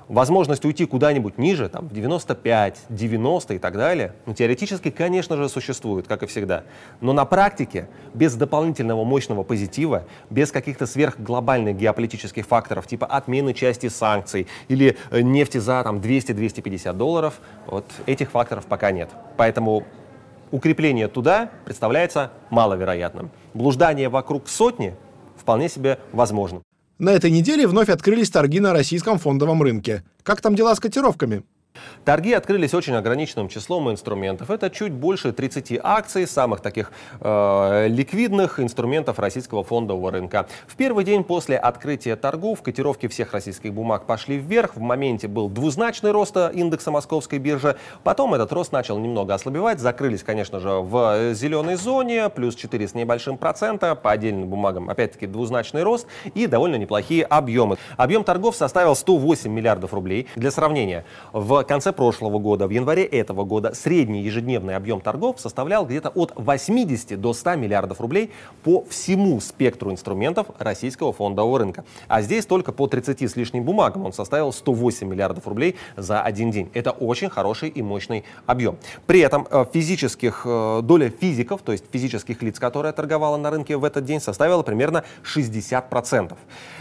Возможность 0.06 0.64
уйти 0.64 0.86
куда-нибудь 0.86 1.38
ниже, 1.38 1.68
там, 1.68 1.88
в 1.88 1.92
95, 1.92 2.82
90 2.88 3.54
и 3.54 3.58
так 3.58 3.76
далее, 3.76 4.14
ну, 4.26 4.34
теоретически, 4.34 4.92
конечно 4.92 5.36
же, 5.36 5.48
существует, 5.48 6.06
как 6.06 6.22
и 6.22 6.26
всегда. 6.26 6.62
Но 7.00 7.12
на 7.12 7.24
практике, 7.24 7.88
без 8.14 8.36
дополнительного 8.36 9.02
мощного 9.02 9.42
позитива, 9.42 10.04
без 10.30 10.52
каких-то 10.52 10.86
сверхглобальных 10.86 11.76
геополитических 11.76 12.46
факторов, 12.46 12.86
типа 12.86 13.06
отмены 13.06 13.54
части 13.54 13.88
санкций 13.88 14.46
или 14.68 14.96
э, 15.10 15.20
нефти 15.22 15.58
за 15.58 15.82
там, 15.82 15.96
200-250 15.96 16.92
долларов, 16.92 17.40
вот 17.66 17.86
этих 18.06 18.30
факторов 18.30 18.66
пока 18.66 18.92
нет. 18.92 19.10
Поэтому 19.36 19.84
укрепление 20.50 21.08
туда 21.08 21.50
представляется 21.64 22.32
маловероятным. 22.50 23.30
Блуждание 23.54 24.08
вокруг 24.08 24.48
сотни 24.48 24.94
вполне 25.36 25.68
себе 25.68 25.98
возможно. 26.12 26.62
На 26.98 27.10
этой 27.10 27.30
неделе 27.30 27.66
вновь 27.66 27.88
открылись 27.88 28.30
торги 28.30 28.60
на 28.60 28.72
российском 28.72 29.18
фондовом 29.18 29.62
рынке. 29.62 30.04
Как 30.22 30.40
там 30.40 30.54
дела 30.54 30.74
с 30.74 30.80
котировками? 30.80 31.42
Торги 32.04 32.34
открылись 32.34 32.74
очень 32.74 32.94
ограниченным 32.94 33.48
числом 33.48 33.90
инструментов. 33.90 34.50
Это 34.50 34.68
чуть 34.68 34.92
больше 34.92 35.32
30 35.32 35.80
акций, 35.82 36.26
самых 36.26 36.60
таких 36.60 36.92
э, 37.20 37.86
ликвидных 37.88 38.60
инструментов 38.60 39.18
российского 39.18 39.64
фондового 39.64 40.10
рынка. 40.10 40.46
В 40.66 40.76
первый 40.76 41.04
день 41.04 41.24
после 41.24 41.56
открытия 41.56 42.16
торгов 42.16 42.60
котировки 42.60 43.08
всех 43.08 43.32
российских 43.32 43.72
бумаг 43.72 44.04
пошли 44.04 44.36
вверх. 44.36 44.76
В 44.76 44.80
моменте 44.80 45.28
был 45.28 45.48
двузначный 45.48 46.10
рост 46.10 46.36
индекса 46.36 46.90
московской 46.90 47.38
биржи. 47.38 47.76
Потом 48.02 48.34
этот 48.34 48.52
рост 48.52 48.72
начал 48.72 48.98
немного 48.98 49.32
ослабевать. 49.32 49.80
Закрылись, 49.80 50.22
конечно 50.22 50.60
же, 50.60 50.68
в 50.68 51.32
зеленой 51.32 51.76
зоне, 51.76 52.28
плюс 52.28 52.54
4 52.54 52.86
с 52.86 52.94
небольшим 52.94 53.38
процента. 53.38 53.94
По 53.94 54.10
отдельным 54.10 54.48
бумагам, 54.48 54.90
опять-таки, 54.90 55.26
двузначный 55.26 55.82
рост 55.82 56.06
и 56.34 56.46
довольно 56.46 56.76
неплохие 56.76 57.24
объемы. 57.24 57.78
Объем 57.96 58.24
торгов 58.24 58.56
составил 58.56 58.94
108 58.94 59.50
миллиардов 59.50 59.94
рублей. 59.94 60.28
Для 60.36 60.50
сравнения, 60.50 61.06
в 61.32 61.63
конце 61.66 61.92
прошлого 61.92 62.38
года, 62.38 62.66
в 62.66 62.70
январе 62.70 63.04
этого 63.04 63.44
года 63.44 63.74
средний 63.74 64.22
ежедневный 64.22 64.76
объем 64.76 65.00
торгов 65.00 65.40
составлял 65.40 65.86
где-то 65.86 66.10
от 66.10 66.32
80 66.36 67.20
до 67.20 67.32
100 67.32 67.56
миллиардов 67.56 68.00
рублей 68.00 68.30
по 68.62 68.84
всему 68.88 69.40
спектру 69.40 69.90
инструментов 69.90 70.46
российского 70.58 71.12
фондового 71.12 71.58
рынка. 71.58 71.84
А 72.08 72.22
здесь 72.22 72.46
только 72.46 72.72
по 72.72 72.86
30 72.86 73.22
с 73.22 73.36
лишним 73.36 73.64
бумагам 73.64 74.04
он 74.04 74.12
составил 74.12 74.52
108 74.52 75.06
миллиардов 75.06 75.46
рублей 75.46 75.76
за 75.96 76.22
один 76.22 76.50
день. 76.50 76.70
Это 76.74 76.90
очень 76.90 77.30
хороший 77.30 77.68
и 77.68 77.82
мощный 77.82 78.24
объем. 78.46 78.76
При 79.06 79.20
этом 79.20 79.46
э, 79.50 79.64
физических, 79.72 80.42
э, 80.44 80.80
доля 80.82 81.10
физиков, 81.10 81.62
то 81.62 81.72
есть 81.72 81.84
физических 81.92 82.42
лиц, 82.42 82.58
которые 82.58 82.92
торговала 82.92 83.36
на 83.36 83.50
рынке 83.50 83.76
в 83.76 83.84
этот 83.84 84.04
день, 84.04 84.20
составила 84.20 84.62
примерно 84.62 85.04
60%. 85.22 86.36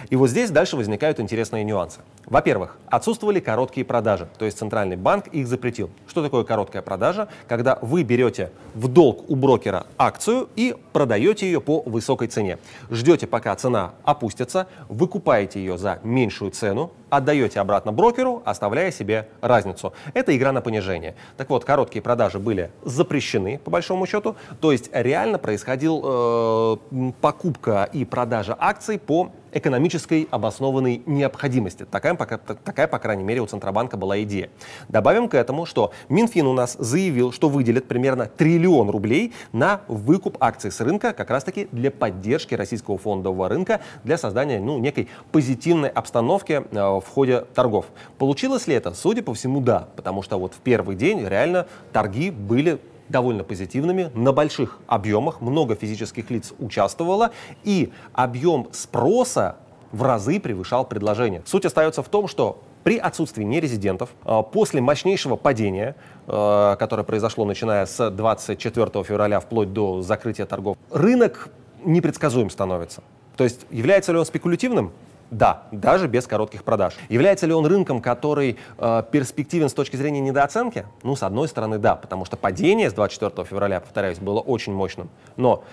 И 0.09 0.15
вот 0.15 0.29
здесь 0.29 0.49
дальше 0.49 0.77
возникают 0.77 1.19
интересные 1.19 1.63
нюансы. 1.63 2.01
Во-первых, 2.25 2.77
отсутствовали 2.87 3.39
короткие 3.39 3.85
продажи, 3.85 4.27
то 4.37 4.45
есть 4.45 4.57
центральный 4.73 4.95
банк 4.95 5.27
их 5.27 5.47
запретил. 5.47 5.91
Что 6.07 6.23
такое 6.23 6.43
короткая 6.43 6.81
продажа? 6.81 7.27
Когда 7.47 7.77
вы 7.83 8.01
берете 8.01 8.49
в 8.73 8.87
долг 8.87 9.29
у 9.29 9.35
брокера 9.35 9.85
акцию 9.99 10.49
и 10.55 10.75
продаете 10.93 11.45
ее 11.45 11.61
по 11.61 11.83
высокой 11.85 12.27
цене. 12.27 12.57
Ждете, 12.89 13.27
пока 13.27 13.55
цена 13.55 13.93
опустится, 14.03 14.65
выкупаете 14.89 15.59
ее 15.59 15.77
за 15.77 15.99
меньшую 16.03 16.49
цену, 16.49 16.91
отдаете 17.15 17.59
обратно 17.59 17.91
брокеру, 17.91 18.41
оставляя 18.45 18.91
себе 18.91 19.27
разницу. 19.41 19.93
Это 20.13 20.35
игра 20.35 20.51
на 20.51 20.61
понижение. 20.61 21.15
Так 21.37 21.49
вот, 21.49 21.65
короткие 21.65 22.01
продажи 22.01 22.39
были 22.39 22.71
запрещены, 22.83 23.59
по 23.59 23.71
большому 23.71 24.05
счету. 24.05 24.35
То 24.59 24.71
есть 24.71 24.89
реально 24.91 25.37
происходил 25.37 26.01
э, 26.03 26.77
покупка 27.21 27.89
и 27.91 28.05
продажа 28.05 28.55
акций 28.59 28.97
по 28.97 29.31
экономической 29.53 30.27
обоснованной 30.31 31.01
необходимости. 31.05 31.85
Такая, 31.89 32.15
пока, 32.15 32.37
такая, 32.37 32.87
по 32.87 32.99
крайней 32.99 33.23
мере, 33.23 33.41
у 33.41 33.45
Центробанка 33.45 33.97
была 33.97 34.21
идея. 34.23 34.49
Добавим 34.89 35.29
к 35.29 35.35
этому, 35.35 35.65
что 35.65 35.91
Минфин 36.09 36.47
у 36.47 36.53
нас 36.53 36.75
заявил, 36.77 37.31
что 37.31 37.49
выделит 37.49 37.87
примерно 37.87 38.25
триллион 38.25 38.89
рублей 38.89 39.33
на 39.51 39.81
выкуп 39.87 40.37
акций 40.39 40.71
с 40.71 40.79
рынка 40.81 41.13
как 41.13 41.29
раз-таки 41.29 41.67
для 41.71 41.91
поддержки 41.91 42.55
российского 42.55 42.97
фондового 42.97 43.47
рынка, 43.49 43.81
для 44.03 44.17
создания 44.17 44.59
ну, 44.59 44.79
некой 44.79 45.07
позитивной 45.31 45.89
обстановки 45.89 46.63
э, 46.69 46.99
в 47.03 47.09
ходе 47.09 47.41
торгов. 47.53 47.85
Получилось 48.17 48.67
ли 48.67 48.75
это? 48.75 48.93
Судя 48.93 49.23
по 49.23 49.33
всему, 49.33 49.61
да, 49.61 49.87
потому 49.95 50.21
что 50.21 50.37
вот 50.37 50.53
в 50.53 50.57
первый 50.57 50.95
день 50.95 51.25
реально 51.25 51.67
торги 51.91 52.31
были 52.31 52.79
довольно 53.09 53.43
позитивными, 53.43 54.09
на 54.13 54.31
больших 54.31 54.79
объемах, 54.87 55.41
много 55.41 55.75
физических 55.75 56.29
лиц 56.31 56.53
участвовало, 56.59 57.31
и 57.63 57.91
объем 58.13 58.67
спроса 58.71 59.57
в 59.91 60.03
разы 60.03 60.39
превышал 60.39 60.85
предложение. 60.85 61.43
Суть 61.45 61.65
остается 61.65 62.01
в 62.01 62.09
том, 62.09 62.27
что 62.27 62.63
при 62.83 62.97
отсутствии 62.97 63.43
нерезидентов, 63.43 64.09
э, 64.25 64.41
после 64.51 64.81
мощнейшего 64.81 65.35
падения, 65.35 65.95
э, 66.27 66.75
которое 66.77 67.03
произошло 67.03 67.45
начиная 67.45 67.85
с 67.85 68.09
24 68.09 69.03
февраля 69.03 69.39
вплоть 69.39 69.71
до 69.71 70.01
закрытия 70.01 70.45
торгов, 70.45 70.77
рынок 70.91 71.49
непредсказуем 71.85 72.49
становится. 72.49 73.03
То 73.37 73.43
есть 73.43 73.61
является 73.71 74.11
ли 74.11 74.17
он 74.17 74.25
спекулятивным? 74.25 74.91
Да, 75.31 75.63
даже 75.71 76.07
без 76.07 76.27
коротких 76.27 76.63
продаж. 76.63 76.93
Является 77.09 77.47
ли 77.47 77.53
он 77.53 77.65
рынком, 77.65 78.01
который 78.01 78.57
э, 78.77 79.03
перспективен 79.11 79.69
с 79.69 79.73
точки 79.73 79.95
зрения 79.95 80.19
недооценки? 80.19 80.85
Ну, 81.01 81.15
с 81.15 81.23
одной 81.23 81.47
стороны, 81.47 81.79
да, 81.79 81.95
потому 81.95 82.25
что 82.25 82.37
падение 82.37 82.89
с 82.89 82.93
24 82.93 83.47
февраля, 83.47 83.79
повторяюсь, 83.79 84.19
было 84.19 84.39
очень 84.39 84.73
мощным. 84.73 85.09
Но 85.35 85.63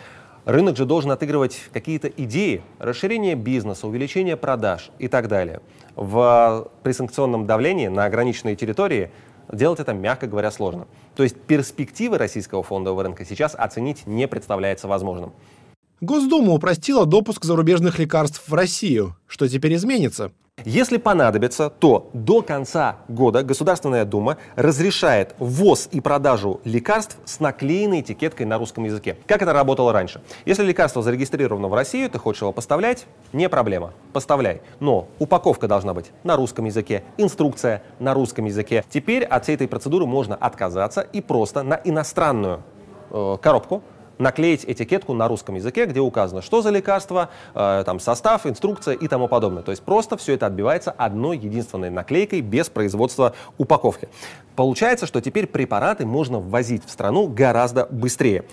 рынок 0.45 0.77
же 0.77 0.87
должен 0.87 1.11
отыгрывать 1.11 1.69
какие-то 1.73 2.09
идеи, 2.09 2.63
расширение 2.79 3.35
бизнеса, 3.35 3.87
увеличение 3.87 4.37
продаж 4.37 4.91
и 4.99 5.09
так 5.09 5.29
далее. 5.29 5.61
В 5.95 6.69
пресанкционном 6.83 7.47
давлении 7.47 7.89
на 7.89 8.07
ограниченной 8.07 8.57
территории 8.57 9.11
делать 9.53 9.81
это, 9.81 9.93
мягко 9.93 10.27
говоря, 10.27 10.51
сложно. 10.51 10.87
То 11.17 11.23
есть 11.23 11.41
перспективы 11.41 12.19
российского 12.19 12.63
фондового 12.63 13.03
рынка 13.03 13.25
сейчас 13.25 13.55
оценить 13.55 14.07
не 14.07 14.29
представляется 14.29 14.89
возможным. 14.89 15.33
Госдума 16.01 16.55
упростила 16.55 17.05
допуск 17.05 17.45
зарубежных 17.45 17.99
лекарств 17.99 18.43
в 18.49 18.55
Россию. 18.55 19.17
Что 19.27 19.47
теперь 19.47 19.75
изменится? 19.75 20.33
Если 20.65 20.97
понадобится, 20.97 21.69
то 21.69 22.09
до 22.15 22.41
конца 22.41 22.97
года 23.09 23.43
Государственная 23.43 24.07
Дума 24.07 24.39
разрешает 24.57 25.35
ввоз 25.39 25.91
и 25.93 26.01
продажу 26.01 26.63
лекарств 26.65 27.19
с 27.27 27.39
наклеенной 27.39 28.01
этикеткой 28.01 28.47
на 28.47 28.57
русском 28.57 28.85
языке. 28.85 29.19
Как 29.27 29.43
это 29.43 29.53
работало 29.53 29.93
раньше? 29.93 30.23
Если 30.47 30.65
лекарство 30.65 31.03
зарегистрировано 31.03 31.69
в 31.69 31.75
Россию, 31.75 32.09
ты 32.09 32.19
хочешь 32.19 32.41
его 32.41 32.53
поставлять, 32.53 33.07
не 33.35 33.51
проблема, 33.51 33.93
поставляй. 34.15 34.63
Но 34.81 35.07
упаковка 35.19 35.69
должна 35.69 35.93
быть 35.93 36.13
на 36.25 36.37
русском 36.37 36.65
языке, 36.65 37.05
инструкция 37.19 37.83
на 37.99 38.15
русском 38.15 38.47
языке. 38.47 38.85
Теперь 38.89 39.25
от 39.25 39.43
всей 39.43 39.55
этой 39.55 39.69
процедуры 39.69 40.07
можно 40.07 40.35
отказаться 40.35 41.03
и 41.03 41.21
просто 41.21 41.63
на 41.63 41.79
иностранную 41.85 42.63
э, 43.11 43.37
коробку 43.43 43.83
наклеить 44.21 44.65
этикетку 44.65 45.15
на 45.15 45.27
русском 45.27 45.57
языке, 45.57 45.87
где 45.87 46.01
указано, 46.01 46.43
что 46.43 46.63
за 46.63 46.71
лекарство, 46.71 47.31
э, 47.55 47.83
там 47.85 47.99
состав, 47.99 48.47
инструкция 48.47 48.95
и 48.95 49.09
тому 49.09 49.27
подобное. 49.27 49.63
То 49.63 49.73
есть 49.73 49.83
просто 49.83 50.17
все 50.17 50.35
это 50.35 50.47
отбивается 50.47 50.93
одной 50.93 51.39
единственной 51.39 51.91
наклейкой 51.91 52.43
без 52.43 52.69
производства 52.69 53.35
упаковки. 53.59 54.09
Получается, 54.55 55.07
что 55.07 55.21
теперь 55.21 55.47
препараты 55.47 56.05
можно 56.05 56.39
ввозить 56.39 56.85
в 56.85 56.91
страну 56.91 57.27
гораздо 57.29 57.87
быстрее. 57.87 58.45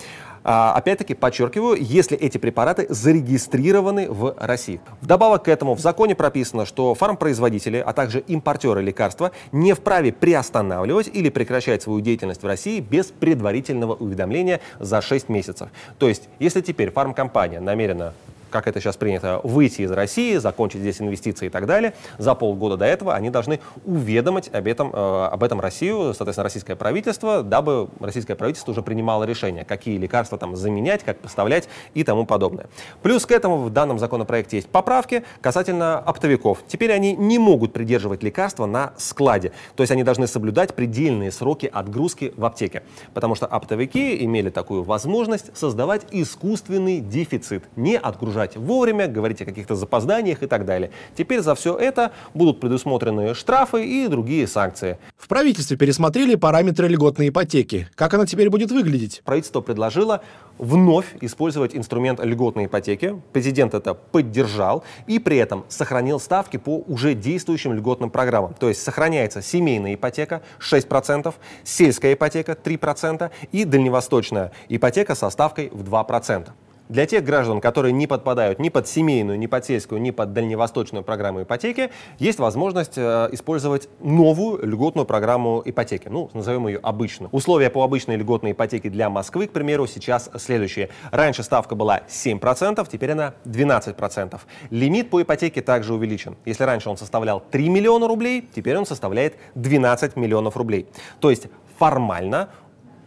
А, 0.50 0.72
опять-таки, 0.72 1.12
подчеркиваю, 1.12 1.76
если 1.78 2.16
эти 2.16 2.38
препараты 2.38 2.86
зарегистрированы 2.88 4.10
в 4.10 4.34
России. 4.38 4.80
Вдобавок 5.02 5.42
к 5.42 5.48
этому 5.48 5.74
в 5.74 5.80
законе 5.80 6.14
прописано, 6.14 6.64
что 6.64 6.94
фармпроизводители, 6.94 7.76
а 7.76 7.92
также 7.92 8.20
импортеры 8.20 8.80
лекарства 8.80 9.32
не 9.52 9.74
вправе 9.74 10.10
приостанавливать 10.10 11.10
или 11.12 11.28
прекращать 11.28 11.82
свою 11.82 12.00
деятельность 12.00 12.42
в 12.42 12.46
России 12.46 12.80
без 12.80 13.08
предварительного 13.08 13.94
уведомления 13.94 14.60
за 14.80 15.02
6 15.02 15.28
месяцев. 15.28 15.68
То 15.98 16.08
есть, 16.08 16.30
если 16.38 16.62
теперь 16.62 16.90
фармкомпания 16.92 17.60
намерена 17.60 18.14
как 18.50 18.66
это 18.66 18.80
сейчас 18.80 18.96
принято, 18.96 19.40
выйти 19.42 19.82
из 19.82 19.90
России, 19.90 20.36
закончить 20.36 20.80
здесь 20.80 21.00
инвестиции 21.00 21.46
и 21.46 21.50
так 21.50 21.66
далее, 21.66 21.94
за 22.18 22.34
полгода 22.34 22.76
до 22.76 22.84
этого 22.84 23.14
они 23.14 23.30
должны 23.30 23.60
уведомить 23.84 24.48
об 24.52 24.66
этом, 24.66 24.90
э, 24.92 25.28
об 25.32 25.42
этом 25.42 25.60
Россию, 25.60 26.14
соответственно, 26.14 26.44
российское 26.44 26.76
правительство, 26.76 27.42
дабы 27.42 27.88
российское 28.00 28.34
правительство 28.34 28.72
уже 28.72 28.82
принимало 28.82 29.24
решение, 29.24 29.64
какие 29.64 29.98
лекарства 29.98 30.38
там 30.38 30.56
заменять, 30.56 31.02
как 31.04 31.18
поставлять 31.18 31.68
и 31.94 32.04
тому 32.04 32.26
подобное. 32.26 32.66
Плюс 33.02 33.26
к 33.26 33.32
этому 33.32 33.58
в 33.58 33.70
данном 33.70 33.98
законопроекте 33.98 34.56
есть 34.56 34.68
поправки 34.68 35.24
касательно 35.40 35.98
оптовиков. 35.98 36.62
Теперь 36.66 36.92
они 36.92 37.14
не 37.14 37.38
могут 37.38 37.72
придерживать 37.72 38.22
лекарства 38.22 38.66
на 38.66 38.92
складе, 38.96 39.52
то 39.76 39.82
есть 39.82 39.90
они 39.90 40.04
должны 40.04 40.26
соблюдать 40.26 40.74
предельные 40.74 41.30
сроки 41.30 41.70
отгрузки 41.72 42.32
в 42.36 42.44
аптеке, 42.44 42.82
потому 43.14 43.34
что 43.34 43.46
оптовики 43.46 44.24
имели 44.24 44.50
такую 44.50 44.82
возможность 44.82 45.56
создавать 45.56 46.06
искусственный 46.10 47.00
дефицит, 47.00 47.64
не 47.76 47.96
отгружать 47.96 48.37
выгружать 48.38 48.56
вовремя, 48.56 49.08
говорить 49.08 49.42
о 49.42 49.44
каких-то 49.44 49.74
запозданиях 49.74 50.42
и 50.42 50.46
так 50.46 50.64
далее. 50.64 50.90
Теперь 51.16 51.40
за 51.40 51.54
все 51.54 51.76
это 51.76 52.12
будут 52.34 52.60
предусмотрены 52.60 53.34
штрафы 53.34 53.84
и 53.84 54.06
другие 54.08 54.46
санкции. 54.46 54.98
В 55.16 55.26
правительстве 55.28 55.76
пересмотрели 55.76 56.36
параметры 56.36 56.88
льготной 56.88 57.28
ипотеки. 57.28 57.88
Как 57.94 58.14
она 58.14 58.26
теперь 58.26 58.50
будет 58.50 58.70
выглядеть? 58.70 59.22
Правительство 59.24 59.60
предложило 59.60 60.22
вновь 60.58 61.06
использовать 61.20 61.74
инструмент 61.76 62.20
льготной 62.24 62.66
ипотеки. 62.66 63.20
Президент 63.32 63.74
это 63.74 63.94
поддержал 63.94 64.84
и 65.06 65.18
при 65.18 65.36
этом 65.36 65.64
сохранил 65.68 66.20
ставки 66.20 66.56
по 66.56 66.82
уже 66.86 67.14
действующим 67.14 67.72
льготным 67.72 68.10
программам. 68.10 68.54
То 68.54 68.68
есть 68.68 68.82
сохраняется 68.82 69.42
семейная 69.42 69.94
ипотека 69.94 70.42
6%, 70.60 71.34
сельская 71.64 72.14
ипотека 72.14 72.52
3% 72.52 73.30
и 73.52 73.64
дальневосточная 73.64 74.52
ипотека 74.68 75.14
со 75.14 75.30
ставкой 75.30 75.70
в 75.72 75.82
2%. 75.82 76.48
Для 76.88 77.04
тех 77.04 77.22
граждан, 77.22 77.60
которые 77.60 77.92
не 77.92 78.06
подпадают 78.06 78.58
ни 78.58 78.70
под 78.70 78.88
семейную, 78.88 79.38
ни 79.38 79.46
под 79.46 79.64
сельскую, 79.66 80.00
ни 80.00 80.10
под 80.10 80.32
дальневосточную 80.32 81.04
программу 81.04 81.42
ипотеки, 81.42 81.90
есть 82.18 82.38
возможность 82.38 82.96
э, 82.96 83.28
использовать 83.32 83.90
новую 84.00 84.64
льготную 84.66 85.04
программу 85.04 85.60
ипотеки. 85.66 86.08
Ну, 86.08 86.30
назовем 86.32 86.66
ее 86.66 86.78
обычную. 86.78 87.28
Условия 87.30 87.68
по 87.68 87.84
обычной 87.84 88.16
льготной 88.16 88.52
ипотеке 88.52 88.88
для 88.88 89.10
Москвы, 89.10 89.48
к 89.48 89.52
примеру, 89.52 89.86
сейчас 89.86 90.30
следующие. 90.38 90.88
Раньше 91.10 91.42
ставка 91.42 91.74
была 91.74 92.00
7%, 92.08 92.88
теперь 92.90 93.12
она 93.12 93.34
12%. 93.44 94.40
Лимит 94.70 95.10
по 95.10 95.20
ипотеке 95.20 95.60
также 95.60 95.92
увеличен. 95.92 96.36
Если 96.46 96.64
раньше 96.64 96.88
он 96.88 96.96
составлял 96.96 97.42
3 97.50 97.68
миллиона 97.68 98.08
рублей, 98.08 98.48
теперь 98.54 98.78
он 98.78 98.86
составляет 98.86 99.36
12 99.56 100.16
миллионов 100.16 100.56
рублей. 100.56 100.86
То 101.20 101.28
есть 101.28 101.48
формально 101.78 102.48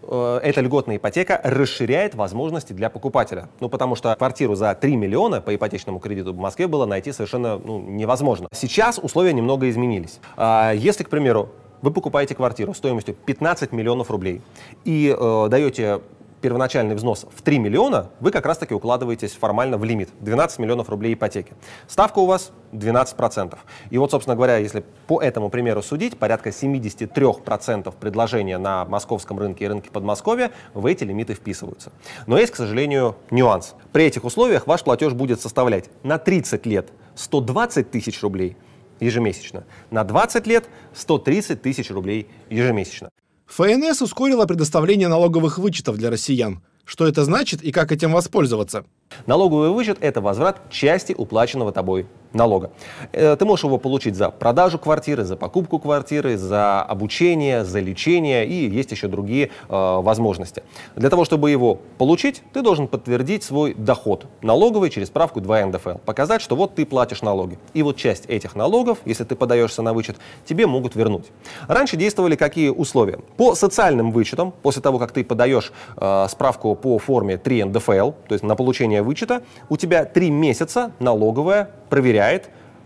эта 0.03 0.61
льготная 0.61 0.97
ипотека 0.97 1.39
расширяет 1.43 2.15
возможности 2.15 2.73
для 2.73 2.89
покупателя. 2.89 3.49
Ну, 3.59 3.69
потому 3.69 3.95
что 3.95 4.15
квартиру 4.15 4.55
за 4.55 4.73
3 4.75 4.95
миллиона 4.95 5.41
по 5.41 5.55
ипотечному 5.55 5.99
кредиту 5.99 6.33
в 6.33 6.37
Москве 6.37 6.67
было 6.67 6.85
найти 6.85 7.11
совершенно 7.11 7.57
ну, 7.57 7.79
невозможно. 7.81 8.47
Сейчас 8.53 8.99
условия 9.01 9.33
немного 9.33 9.69
изменились. 9.69 10.19
А 10.37 10.73
если, 10.73 11.03
к 11.03 11.09
примеру, 11.09 11.49
вы 11.81 11.91
покупаете 11.91 12.35
квартиру 12.35 12.73
стоимостью 12.73 13.15
15 13.25 13.71
миллионов 13.71 14.11
рублей 14.11 14.41
и 14.85 15.15
э, 15.17 15.47
даете 15.49 16.01
первоначальный 16.41 16.95
взнос 16.95 17.25
в 17.33 17.41
3 17.41 17.59
миллиона, 17.59 18.09
вы 18.19 18.31
как 18.31 18.45
раз-таки 18.45 18.73
укладываетесь 18.73 19.33
формально 19.33 19.77
в 19.77 19.83
лимит 19.83 20.09
12 20.19 20.59
миллионов 20.59 20.89
рублей 20.89 21.13
ипотеки. 21.13 21.53
Ставка 21.87 22.19
у 22.19 22.25
вас 22.25 22.51
12%. 22.71 23.57
И 23.89 23.97
вот, 23.97 24.11
собственно 24.11 24.35
говоря, 24.35 24.57
если 24.57 24.83
по 25.07 25.21
этому 25.21 25.49
примеру 25.49 25.81
судить, 25.81 26.17
порядка 26.17 26.49
73% 26.49 27.93
предложения 27.99 28.57
на 28.57 28.85
московском 28.85 29.39
рынке 29.39 29.65
и 29.65 29.67
рынке 29.67 29.89
Подмосковья 29.91 30.51
в 30.73 30.85
эти 30.85 31.03
лимиты 31.03 31.33
вписываются. 31.33 31.91
Но 32.27 32.37
есть, 32.37 32.53
к 32.53 32.55
сожалению, 32.55 33.15
нюанс. 33.29 33.75
При 33.91 34.05
этих 34.05 34.23
условиях 34.23 34.67
ваш 34.67 34.83
платеж 34.83 35.13
будет 35.13 35.41
составлять 35.41 35.89
на 36.03 36.17
30 36.17 36.65
лет 36.65 36.89
120 37.15 37.91
тысяч 37.91 38.21
рублей 38.21 38.57
ежемесячно, 38.99 39.65
на 39.89 40.03
20 40.03 40.47
лет 40.47 40.69
130 40.93 41.61
тысяч 41.61 41.89
рублей 41.91 42.29
ежемесячно. 42.49 43.09
ФНС 43.51 44.01
ускорила 44.01 44.45
предоставление 44.45 45.09
налоговых 45.09 45.57
вычетов 45.57 45.97
для 45.97 46.09
россиян. 46.09 46.61
Что 46.85 47.05
это 47.05 47.25
значит 47.25 47.61
и 47.61 47.73
как 47.73 47.91
этим 47.91 48.13
воспользоваться? 48.13 48.85
Налоговый 49.25 49.71
вычет– 49.71 49.97
это 50.01 50.21
возврат 50.21 50.71
части 50.71 51.11
уплаченного 51.11 51.73
тобой 51.73 52.07
налога. 52.33 52.71
Э, 53.11 53.35
ты 53.35 53.45
можешь 53.45 53.65
его 53.65 53.77
получить 53.77 54.15
за 54.15 54.29
продажу 54.29 54.79
квартиры, 54.79 55.23
за 55.23 55.35
покупку 55.35 55.79
квартиры, 55.79 56.37
за 56.37 56.81
обучение, 56.81 57.65
за 57.65 57.79
лечение 57.79 58.47
и 58.47 58.69
есть 58.69 58.91
еще 58.91 59.07
другие 59.07 59.51
э, 59.69 59.99
возможности. 60.01 60.63
Для 60.95 61.09
того, 61.09 61.25
чтобы 61.25 61.51
его 61.51 61.79
получить, 61.97 62.41
ты 62.53 62.61
должен 62.61 62.87
подтвердить 62.87 63.43
свой 63.43 63.73
доход 63.73 64.25
налоговый 64.41 64.89
через 64.89 65.07
справку 65.07 65.41
2 65.41 65.65
НДФЛ. 65.67 65.97
Показать, 66.05 66.41
что 66.41 66.55
вот 66.55 66.75
ты 66.75 66.85
платишь 66.85 67.21
налоги. 67.21 67.57
И 67.73 67.83
вот 67.83 67.97
часть 67.97 68.25
этих 68.27 68.55
налогов, 68.55 68.99
если 69.05 69.23
ты 69.23 69.35
подаешься 69.35 69.81
на 69.81 69.93
вычет, 69.93 70.17
тебе 70.45 70.67
могут 70.67 70.95
вернуть. 70.95 71.25
Раньше 71.67 71.97
действовали 71.97 72.35
какие 72.35 72.69
условия? 72.69 73.19
По 73.37 73.55
социальным 73.55 74.11
вычетам, 74.11 74.53
после 74.61 74.81
того, 74.81 74.99
как 74.99 75.11
ты 75.11 75.23
подаешь 75.23 75.71
э, 75.97 76.27
справку 76.29 76.75
по 76.75 76.97
форме 76.97 77.37
3 77.37 77.65
НДФЛ, 77.65 78.11
то 78.11 78.33
есть 78.33 78.43
на 78.43 78.55
получение 78.55 79.01
вычета, 79.01 79.41
у 79.69 79.77
тебя 79.77 80.05
3 80.05 80.29
месяца 80.29 80.91
налоговая 80.99 81.69
проверяет 81.89 82.20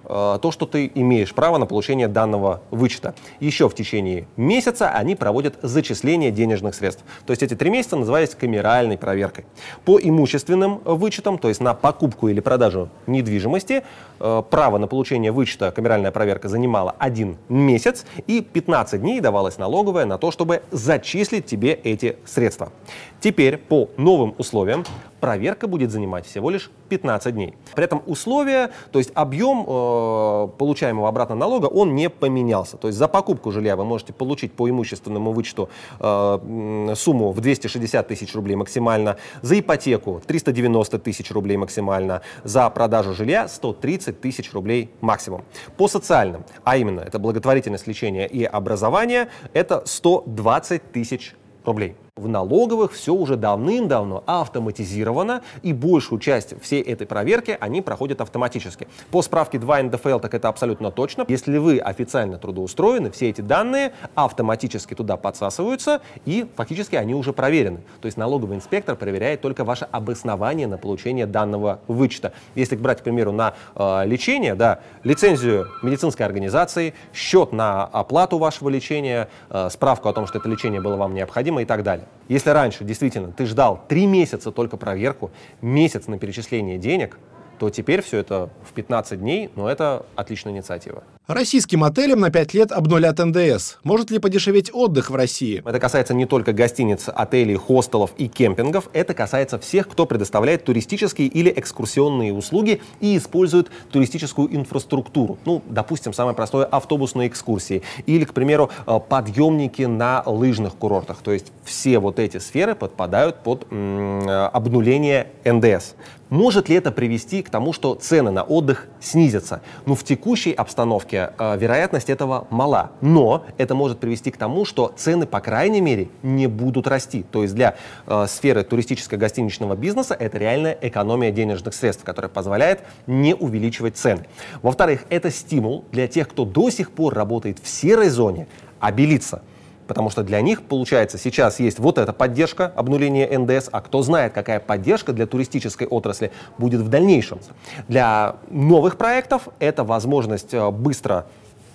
э, 0.05 0.39
то, 0.41 0.51
что 0.51 0.65
ты 0.65 0.91
имеешь 0.95 1.33
право 1.33 1.57
на 1.57 1.65
получение 1.65 2.07
данного 2.07 2.61
вычета. 2.71 3.15
Еще 3.39 3.67
в 3.67 3.75
течение 3.75 4.27
месяца 4.37 4.89
они 4.89 5.15
проводят 5.15 5.55
зачисление 5.61 6.31
денежных 6.31 6.75
средств. 6.75 7.03
То 7.25 7.31
есть 7.31 7.43
эти 7.43 7.55
три 7.55 7.69
месяца 7.69 7.95
назывались 7.95 8.35
камеральной 8.35 8.97
проверкой. 8.97 9.45
По 9.83 9.99
имущественным 9.99 10.81
вычетам, 10.85 11.37
то 11.37 11.49
есть 11.49 11.61
на 11.61 11.73
покупку 11.73 12.29
или 12.29 12.39
продажу 12.39 12.89
недвижимости, 13.07 13.83
право 14.17 14.77
на 14.77 14.87
получение 14.87 15.31
вычета 15.31 15.71
камеральная 15.71 16.11
проверка 16.11 16.47
занимала 16.47 16.95
один 16.97 17.37
месяц 17.49 18.05
и 18.27 18.41
15 18.41 19.01
дней 19.01 19.19
давалась 19.19 19.57
налоговая 19.57 20.05
на 20.05 20.17
то, 20.17 20.31
чтобы 20.31 20.61
зачислить 20.71 21.45
тебе 21.45 21.73
эти 21.73 22.17
средства. 22.25 22.71
Теперь 23.19 23.57
по 23.57 23.89
новым 23.97 24.35
условиям 24.37 24.83
проверка 25.25 25.65
будет 25.65 25.89
занимать 25.89 26.27
всего 26.27 26.51
лишь 26.51 26.69
15 26.89 27.33
дней. 27.33 27.55
При 27.73 27.83
этом 27.83 28.03
условия, 28.05 28.69
то 28.91 28.99
есть 28.99 29.09
объем 29.15 29.65
э, 29.67 30.47
получаемого 30.59 31.09
обратного 31.09 31.39
налога, 31.39 31.65
он 31.65 31.95
не 31.95 32.11
поменялся. 32.11 32.77
То 32.77 32.89
есть 32.89 32.99
за 32.99 33.07
покупку 33.07 33.51
жилья 33.51 33.75
вы 33.75 33.85
можете 33.85 34.13
получить 34.13 34.53
по 34.53 34.69
имущественному 34.69 35.31
вычету 35.31 35.69
э, 35.99 36.93
сумму 36.95 37.31
в 37.31 37.41
260 37.41 38.07
тысяч 38.07 38.35
рублей 38.35 38.55
максимально, 38.55 39.17
за 39.41 39.59
ипотеку 39.59 40.21
390 40.27 40.99
тысяч 40.99 41.31
рублей 41.31 41.57
максимально, 41.57 42.21
за 42.43 42.69
продажу 42.69 43.15
жилья 43.15 43.47
130 43.47 44.04
тысяч 44.11 44.53
рублей 44.53 44.89
максимум. 45.01 45.43
По 45.77 45.87
социальным, 45.87 46.43
а 46.63 46.77
именно 46.77 47.01
это 47.01 47.19
благотворительность, 47.19 47.87
лечение 47.87 48.27
и 48.27 48.43
образование, 48.43 49.29
это 49.53 49.83
120 49.85 50.91
тысяч 50.91 51.35
рублей. 51.65 51.95
В 52.17 52.29
налоговых 52.29 52.93
все 52.93 53.13
уже 53.13 53.35
давным-давно 53.35 54.23
автоматизировано, 54.25 55.41
и 55.63 55.73
большую 55.73 56.21
часть 56.21 56.55
всей 56.61 56.81
этой 56.81 57.05
проверки 57.05 57.57
они 57.59 57.81
проходят 57.81 58.21
автоматически. 58.21 58.87
По 59.11 59.21
справке 59.21 59.59
2 59.59 59.83
НДФЛ 59.83 60.19
так 60.19 60.33
это 60.33 60.47
абсолютно 60.47 60.91
точно. 60.91 61.25
Если 61.27 61.57
вы 61.57 61.77
официально 61.77 62.37
трудоустроены, 62.37 63.11
все 63.11 63.31
эти 63.31 63.41
данные 63.41 63.91
автоматически 64.15 64.93
туда 64.93 65.17
подсасываются, 65.17 65.99
и 66.23 66.47
фактически 66.55 66.95
они 66.95 67.13
уже 67.13 67.33
проверены. 67.33 67.81
То 67.99 68.05
есть 68.05 68.17
налоговый 68.17 68.55
инспектор 68.55 68.95
проверяет 68.95 69.41
только 69.41 69.65
ваше 69.65 69.85
обоснование 69.91 70.67
на 70.67 70.77
получение 70.77 71.25
данного 71.25 71.81
вычета. 71.87 72.31
Если 72.55 72.77
брать, 72.77 73.01
к 73.01 73.03
примеру, 73.03 73.33
на 73.33 73.55
э, 73.75 74.05
лечение, 74.05 74.55
да, 74.55 74.79
лицензию 75.03 75.67
медицинской 75.83 76.25
организации, 76.25 76.93
счет 77.13 77.51
на 77.51 77.83
оплату 77.83 78.37
вашего 78.37 78.69
лечения, 78.69 79.27
э, 79.49 79.67
справку 79.69 80.07
о 80.07 80.13
том, 80.13 80.27
что 80.27 80.37
это 80.37 80.47
лечение 80.47 80.79
было 80.79 80.95
вам 80.95 81.13
необходимо 81.13 81.61
и 81.61 81.65
так 81.65 81.83
далее. 81.83 82.04
Если 82.27 82.49
раньше 82.49 82.83
действительно 82.83 83.31
ты 83.31 83.45
ждал 83.45 83.81
три 83.87 84.07
месяца 84.07 84.51
только 84.51 84.77
проверку, 84.77 85.31
месяц 85.61 86.07
на 86.07 86.17
перечисление 86.17 86.77
денег, 86.77 87.19
то 87.59 87.69
теперь 87.69 88.01
все 88.01 88.17
это 88.17 88.49
в 88.67 88.73
15 88.73 89.19
дней, 89.19 89.49
но 89.55 89.69
это 89.69 90.05
отличная 90.15 90.53
инициатива. 90.53 91.03
Российским 91.27 91.83
отелям 91.83 92.19
на 92.19 92.29
5 92.29 92.53
лет 92.53 92.71
обнулят 92.71 93.17
НДС. 93.17 93.77
Может 93.83 94.11
ли 94.11 94.19
подешеветь 94.19 94.69
отдых 94.71 95.09
в 95.09 95.15
России? 95.15 95.63
Это 95.65 95.79
касается 95.79 96.13
не 96.13 96.27
только 96.27 96.53
гостиниц, 96.53 97.05
отелей, 97.07 97.55
хостелов 97.55 98.11
и 98.19 98.27
кемпингов. 98.27 98.89
Это 98.93 99.15
касается 99.15 99.57
всех, 99.57 99.89
кто 99.89 100.05
предоставляет 100.05 100.65
туристические 100.65 101.27
или 101.27 101.51
экскурсионные 101.55 102.31
услуги 102.31 102.79
и 102.99 103.17
использует 103.17 103.71
туристическую 103.91 104.55
инфраструктуру. 104.55 105.39
Ну, 105.45 105.63
допустим, 105.65 106.13
самое 106.13 106.35
простое– 106.35 106.65
автобусные 106.71 107.27
экскурсии. 107.27 107.81
Или, 108.05 108.25
к 108.25 108.33
примеру, 108.35 108.69
э, 108.85 108.99
подъемники 109.09 109.81
на 109.81 110.21
лыжных 110.27 110.75
курортах. 110.75 111.23
То 111.23 111.31
есть 111.31 111.51
все 111.63 111.97
вот 111.97 112.19
эти 112.19 112.37
сферы 112.37 112.75
подпадают 112.75 113.37
под 113.37 113.65
э, 113.71 114.49
обнуление 114.53 115.29
НДС. 115.43 115.95
Может 116.29 116.69
ли 116.69 116.75
это 116.75 116.91
привести 116.91 117.43
к 117.43 117.49
тому, 117.49 117.71
что 117.71 117.93
цены 117.93 118.31
на 118.31 118.43
отдых 118.43 118.87
снизятся? 118.99 119.61
Ну, 119.85 119.93
в 119.93 120.03
текущей 120.03 120.53
обстановке 120.53 121.14
рынке 121.15 121.33
э, 121.37 121.57
вероятность 121.57 122.09
этого 122.09 122.47
мала. 122.49 122.91
Но 123.01 123.45
это 123.57 123.75
может 123.75 123.99
привести 123.99 124.31
к 124.31 124.37
тому, 124.37 124.65
что 124.65 124.93
цены, 124.95 125.25
по 125.25 125.39
крайней 125.39 125.81
мере, 125.81 126.09
не 126.23 126.47
будут 126.47 126.87
расти. 126.87 127.23
То 127.23 127.43
есть 127.43 127.55
для 127.55 127.75
э, 128.07 128.25
сферы 128.27 128.61
туристическо-гостиничного 128.61 129.75
бизнеса 129.75 130.15
это 130.17 130.37
реальная 130.37 130.77
экономия 130.81 131.31
денежных 131.31 131.73
средств, 131.73 132.03
которая 132.03 132.29
позволяет 132.29 132.81
не 133.07 133.33
увеличивать 133.33 133.97
цены. 133.97 134.25
Во-вторых, 134.61 135.05
это 135.09 135.31
стимул 135.31 135.85
для 135.91 136.07
тех, 136.07 136.27
кто 136.27 136.45
до 136.45 136.69
сих 136.69 136.91
пор 136.91 137.13
работает 137.13 137.59
в 137.61 137.67
серой 137.67 138.09
зоне, 138.09 138.47
обелиться. 138.79 139.41
Потому 139.87 140.09
что 140.09 140.23
для 140.23 140.41
них, 140.41 140.63
получается, 140.63 141.17
сейчас 141.17 141.59
есть 141.59 141.79
вот 141.79 141.97
эта 141.97 142.13
поддержка 142.13 142.71
обнуления 142.75 143.37
НДС, 143.37 143.69
а 143.71 143.81
кто 143.81 144.01
знает, 144.01 144.33
какая 144.33 144.59
поддержка 144.59 145.13
для 145.13 145.27
туристической 145.27 145.87
отрасли 145.87 146.31
будет 146.57 146.81
в 146.81 146.89
дальнейшем. 146.89 147.39
Для 147.87 148.37
новых 148.49 148.97
проектов 148.97 149.49
это 149.59 149.83
возможность 149.83 150.53
э, 150.53 150.71
быстро 150.71 151.25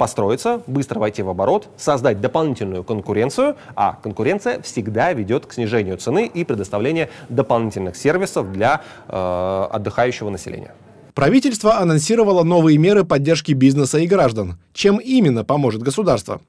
построиться, 0.00 0.62
быстро 0.66 0.98
войти 0.98 1.22
в 1.22 1.28
оборот, 1.28 1.68
создать 1.76 2.22
дополнительную 2.22 2.84
конкуренцию, 2.84 3.56
а 3.76 3.98
конкуренция 4.02 4.62
всегда 4.62 5.12
ведет 5.12 5.44
к 5.44 5.52
снижению 5.52 5.98
цены 5.98 6.24
и 6.24 6.42
предоставлению 6.42 7.08
дополнительных 7.28 7.96
сервисов 7.96 8.50
для 8.50 8.80
э, 9.08 9.66
отдыхающего 9.70 10.30
населения. 10.30 10.72
Правительство 11.14 11.78
анонсировало 11.78 12.44
новые 12.44 12.78
меры 12.78 13.04
поддержки 13.04 13.52
бизнеса 13.52 13.98
и 13.98 14.06
граждан. 14.06 14.58
Чем 14.72 14.96
именно 14.96 15.44
поможет 15.44 15.82
государство? 15.82 16.40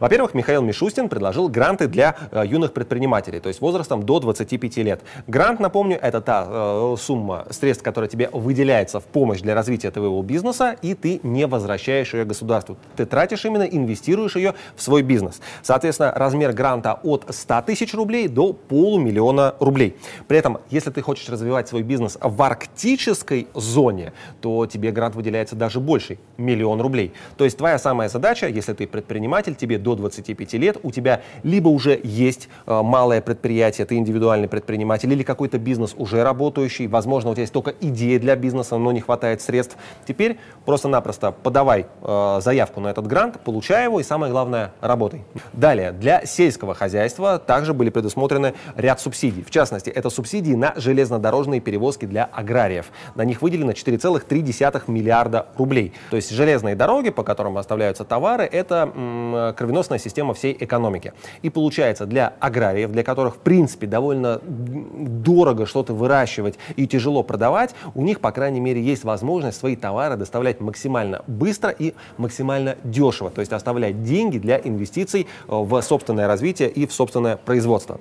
Во-первых, 0.00 0.34
Михаил 0.34 0.60
Мишустин 0.60 1.08
предложил 1.08 1.48
гранты 1.48 1.86
для 1.86 2.14
э, 2.30 2.42
юных 2.46 2.74
предпринимателей, 2.74 3.40
то 3.40 3.48
есть 3.48 3.62
возрастом 3.62 4.02
до 4.02 4.20
25 4.20 4.76
лет. 4.78 5.00
Грант, 5.26 5.60
напомню, 5.60 5.98
это 5.98 6.20
та 6.20 6.46
э, 6.46 6.96
сумма 6.98 7.46
средств, 7.48 7.82
которая 7.82 8.10
тебе 8.10 8.28
выделяется 8.34 9.00
в 9.00 9.04
помощь 9.04 9.40
для 9.40 9.54
развития 9.54 9.90
твоего 9.90 10.22
бизнеса, 10.22 10.76
и 10.82 10.92
ты 10.92 11.20
не 11.22 11.46
возвращаешь 11.46 12.12
ее 12.12 12.26
государству. 12.26 12.76
Ты 12.96 13.06
тратишь 13.06 13.46
именно, 13.46 13.62
инвестируешь 13.62 14.36
ее 14.36 14.52
в 14.76 14.82
свой 14.82 15.00
бизнес. 15.00 15.40
Соответственно, 15.62 16.12
размер 16.14 16.52
гранта 16.52 17.00
от 17.02 17.24
100 17.30 17.62
тысяч 17.62 17.94
рублей 17.94 18.28
до 18.28 18.52
полумиллиона 18.52 19.54
рублей. 19.58 19.96
При 20.28 20.36
этом, 20.36 20.58
если 20.68 20.90
ты 20.90 21.00
хочешь 21.00 21.30
развивать 21.30 21.68
свой 21.68 21.82
бизнес 21.82 22.18
в 22.20 22.42
арктической 22.42 23.48
зоне, 23.54 24.12
то 24.42 24.66
тебе 24.66 24.90
грант 24.90 25.14
выделяется 25.14 25.56
даже 25.56 25.80
больше, 25.80 26.18
миллион 26.36 26.82
рублей. 26.82 27.14
То 27.38 27.44
есть 27.44 27.56
твоя 27.56 27.78
самая 27.78 28.10
задача, 28.10 28.48
если 28.48 28.74
ты 28.74 28.86
предприниматель, 28.86 29.54
тебе 29.62 29.78
до 29.78 29.94
25 29.94 30.52
лет, 30.54 30.76
у 30.82 30.90
тебя 30.90 31.22
либо 31.44 31.68
уже 31.68 31.98
есть 32.02 32.48
э, 32.66 32.82
малое 32.82 33.22
предприятие, 33.22 33.86
ты 33.86 33.94
индивидуальный 33.94 34.48
предприниматель, 34.48 35.10
или 35.12 35.22
какой-то 35.22 35.58
бизнес 35.58 35.94
уже 35.96 36.24
работающий, 36.24 36.88
возможно, 36.88 37.30
у 37.30 37.34
тебя 37.34 37.42
есть 37.42 37.52
только 37.52 37.72
идея 37.80 38.18
для 38.18 38.34
бизнеса, 38.34 38.76
но 38.76 38.92
не 38.92 39.00
хватает 39.00 39.40
средств. 39.40 39.76
Теперь 40.06 40.38
просто-напросто 40.64 41.30
подавай 41.30 41.86
э, 42.02 42.40
заявку 42.42 42.80
на 42.80 42.88
этот 42.88 43.06
грант, 43.06 43.38
получай 43.44 43.84
его 43.84 44.00
и, 44.00 44.02
самое 44.02 44.32
главное, 44.32 44.72
работай. 44.80 45.22
Далее, 45.52 45.92
для 45.92 46.26
сельского 46.26 46.74
хозяйства 46.74 47.38
также 47.38 47.72
были 47.72 47.90
предусмотрены 47.90 48.54
ряд 48.74 49.00
субсидий. 49.00 49.44
В 49.44 49.50
частности, 49.50 49.90
это 49.90 50.10
субсидии 50.10 50.54
на 50.54 50.74
железнодорожные 50.76 51.60
перевозки 51.60 52.06
для 52.06 52.24
аграриев. 52.24 52.86
На 53.14 53.24
них 53.24 53.42
выделено 53.42 53.70
4,3 53.72 54.82
миллиарда 54.88 55.46
рублей. 55.56 55.92
То 56.10 56.16
есть 56.16 56.30
железные 56.30 56.74
дороги, 56.74 57.10
по 57.10 57.22
которым 57.22 57.58
оставляются 57.58 58.04
товары, 58.04 58.44
это 58.44 59.51
кровеносная 59.52 59.98
система 59.98 60.34
всей 60.34 60.56
экономики. 60.58 61.12
И 61.42 61.50
получается, 61.50 62.06
для 62.06 62.34
аграриев, 62.40 62.90
для 62.92 63.02
которых, 63.02 63.36
в 63.36 63.38
принципе, 63.38 63.86
довольно 63.86 64.40
дорого 64.42 65.66
что-то 65.66 65.94
выращивать 65.94 66.58
и 66.76 66.86
тяжело 66.86 67.22
продавать, 67.22 67.74
у 67.94 68.02
них, 68.02 68.20
по 68.20 68.32
крайней 68.32 68.60
мере, 68.60 68.82
есть 68.82 69.04
возможность 69.04 69.58
свои 69.58 69.76
товары 69.76 70.16
доставлять 70.16 70.60
максимально 70.60 71.22
быстро 71.26 71.70
и 71.70 71.94
максимально 72.16 72.76
дешево, 72.84 73.30
то 73.30 73.40
есть 73.40 73.52
оставлять 73.52 74.02
деньги 74.02 74.38
для 74.38 74.58
инвестиций 74.58 75.22
э, 75.22 75.26
в 75.48 75.80
собственное 75.82 76.26
развитие 76.26 76.70
и 76.70 76.86
в 76.86 76.92
собственное 76.92 77.36
производство. 77.36 78.00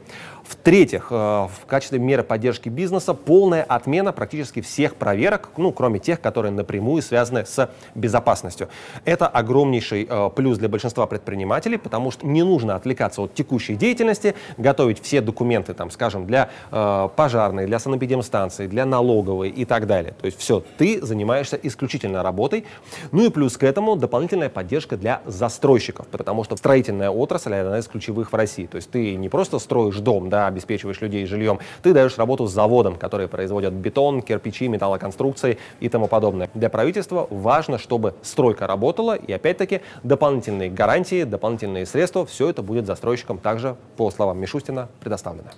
В-третьих, 0.51 1.07
э, 1.11 1.13
в 1.13 1.65
качестве 1.65 1.97
меры 1.97 2.23
поддержки 2.23 2.67
бизнеса 2.67 3.13
полная 3.13 3.63
отмена 3.63 4.11
практически 4.11 4.59
всех 4.59 4.95
проверок, 4.95 5.49
ну, 5.55 5.71
кроме 5.71 5.97
тех, 5.99 6.19
которые 6.19 6.51
напрямую 6.51 7.01
связаны 7.01 7.45
с 7.45 7.69
безопасностью. 7.95 8.67
Это 9.05 9.27
огромнейший 9.27 10.05
э, 10.09 10.29
плюс 10.35 10.57
для 10.57 10.67
большинства 10.67 11.07
предпринимателей, 11.07 11.77
потому 11.77 12.11
что 12.11 12.27
не 12.27 12.43
нужно 12.43 12.75
отвлекаться 12.75 13.21
от 13.21 13.33
текущей 13.33 13.75
деятельности, 13.75 14.35
готовить 14.57 15.01
все 15.01 15.21
документы, 15.21 15.73
там, 15.73 15.89
скажем, 15.89 16.27
для 16.27 16.49
э, 16.69 17.09
пожарной, 17.15 17.65
для 17.65 17.79
санэпидемстанции, 17.79 18.67
для 18.67 18.85
налоговой 18.85 19.49
и 19.49 19.63
так 19.63 19.87
далее. 19.87 20.13
То 20.19 20.25
есть 20.25 20.37
все, 20.37 20.61
ты 20.77 21.01
занимаешься 21.01 21.57
исключительно 21.63 22.23
работой. 22.23 22.65
Ну 23.13 23.25
и 23.25 23.29
плюс 23.29 23.57
к 23.57 23.63
этому 23.63 23.95
дополнительная 23.95 24.49
поддержка 24.49 24.97
для 24.97 25.21
застройщиков, 25.25 26.07
потому 26.07 26.43
что 26.43 26.57
строительная 26.57 27.09
отрасль 27.09 27.55
одна 27.55 27.79
из 27.79 27.87
ключевых 27.87 28.33
в 28.33 28.35
России. 28.35 28.65
То 28.65 28.75
есть 28.75 28.91
ты 28.91 29.15
не 29.15 29.29
просто 29.29 29.57
строишь 29.57 29.95
дом, 29.99 30.29
да, 30.29 30.40
обеспечиваешь 30.47 31.01
людей 31.01 31.25
жильем, 31.25 31.59
ты 31.81 31.93
даешь 31.93 32.17
работу 32.17 32.47
с 32.47 32.51
заводом, 32.51 32.95
которые 32.95 33.27
производят 33.27 33.73
бетон, 33.73 34.21
кирпичи, 34.21 34.67
металлоконструкции 34.67 35.57
и 35.79 35.89
тому 35.89 36.07
подобное. 36.07 36.49
Для 36.53 36.69
правительства 36.69 37.27
важно, 37.29 37.77
чтобы 37.77 38.13
стройка 38.21 38.67
работала, 38.67 39.15
и 39.15 39.31
опять-таки 39.31 39.81
дополнительные 40.03 40.69
гарантии, 40.69 41.23
дополнительные 41.23 41.85
средства, 41.85 42.25
все 42.25 42.49
это 42.49 42.61
будет 42.61 42.85
застройщикам 42.85 43.37
также, 43.37 43.75
по 43.97 44.11
словам 44.11 44.39
Мишустина, 44.39 44.89
предоставлено. 44.99 45.49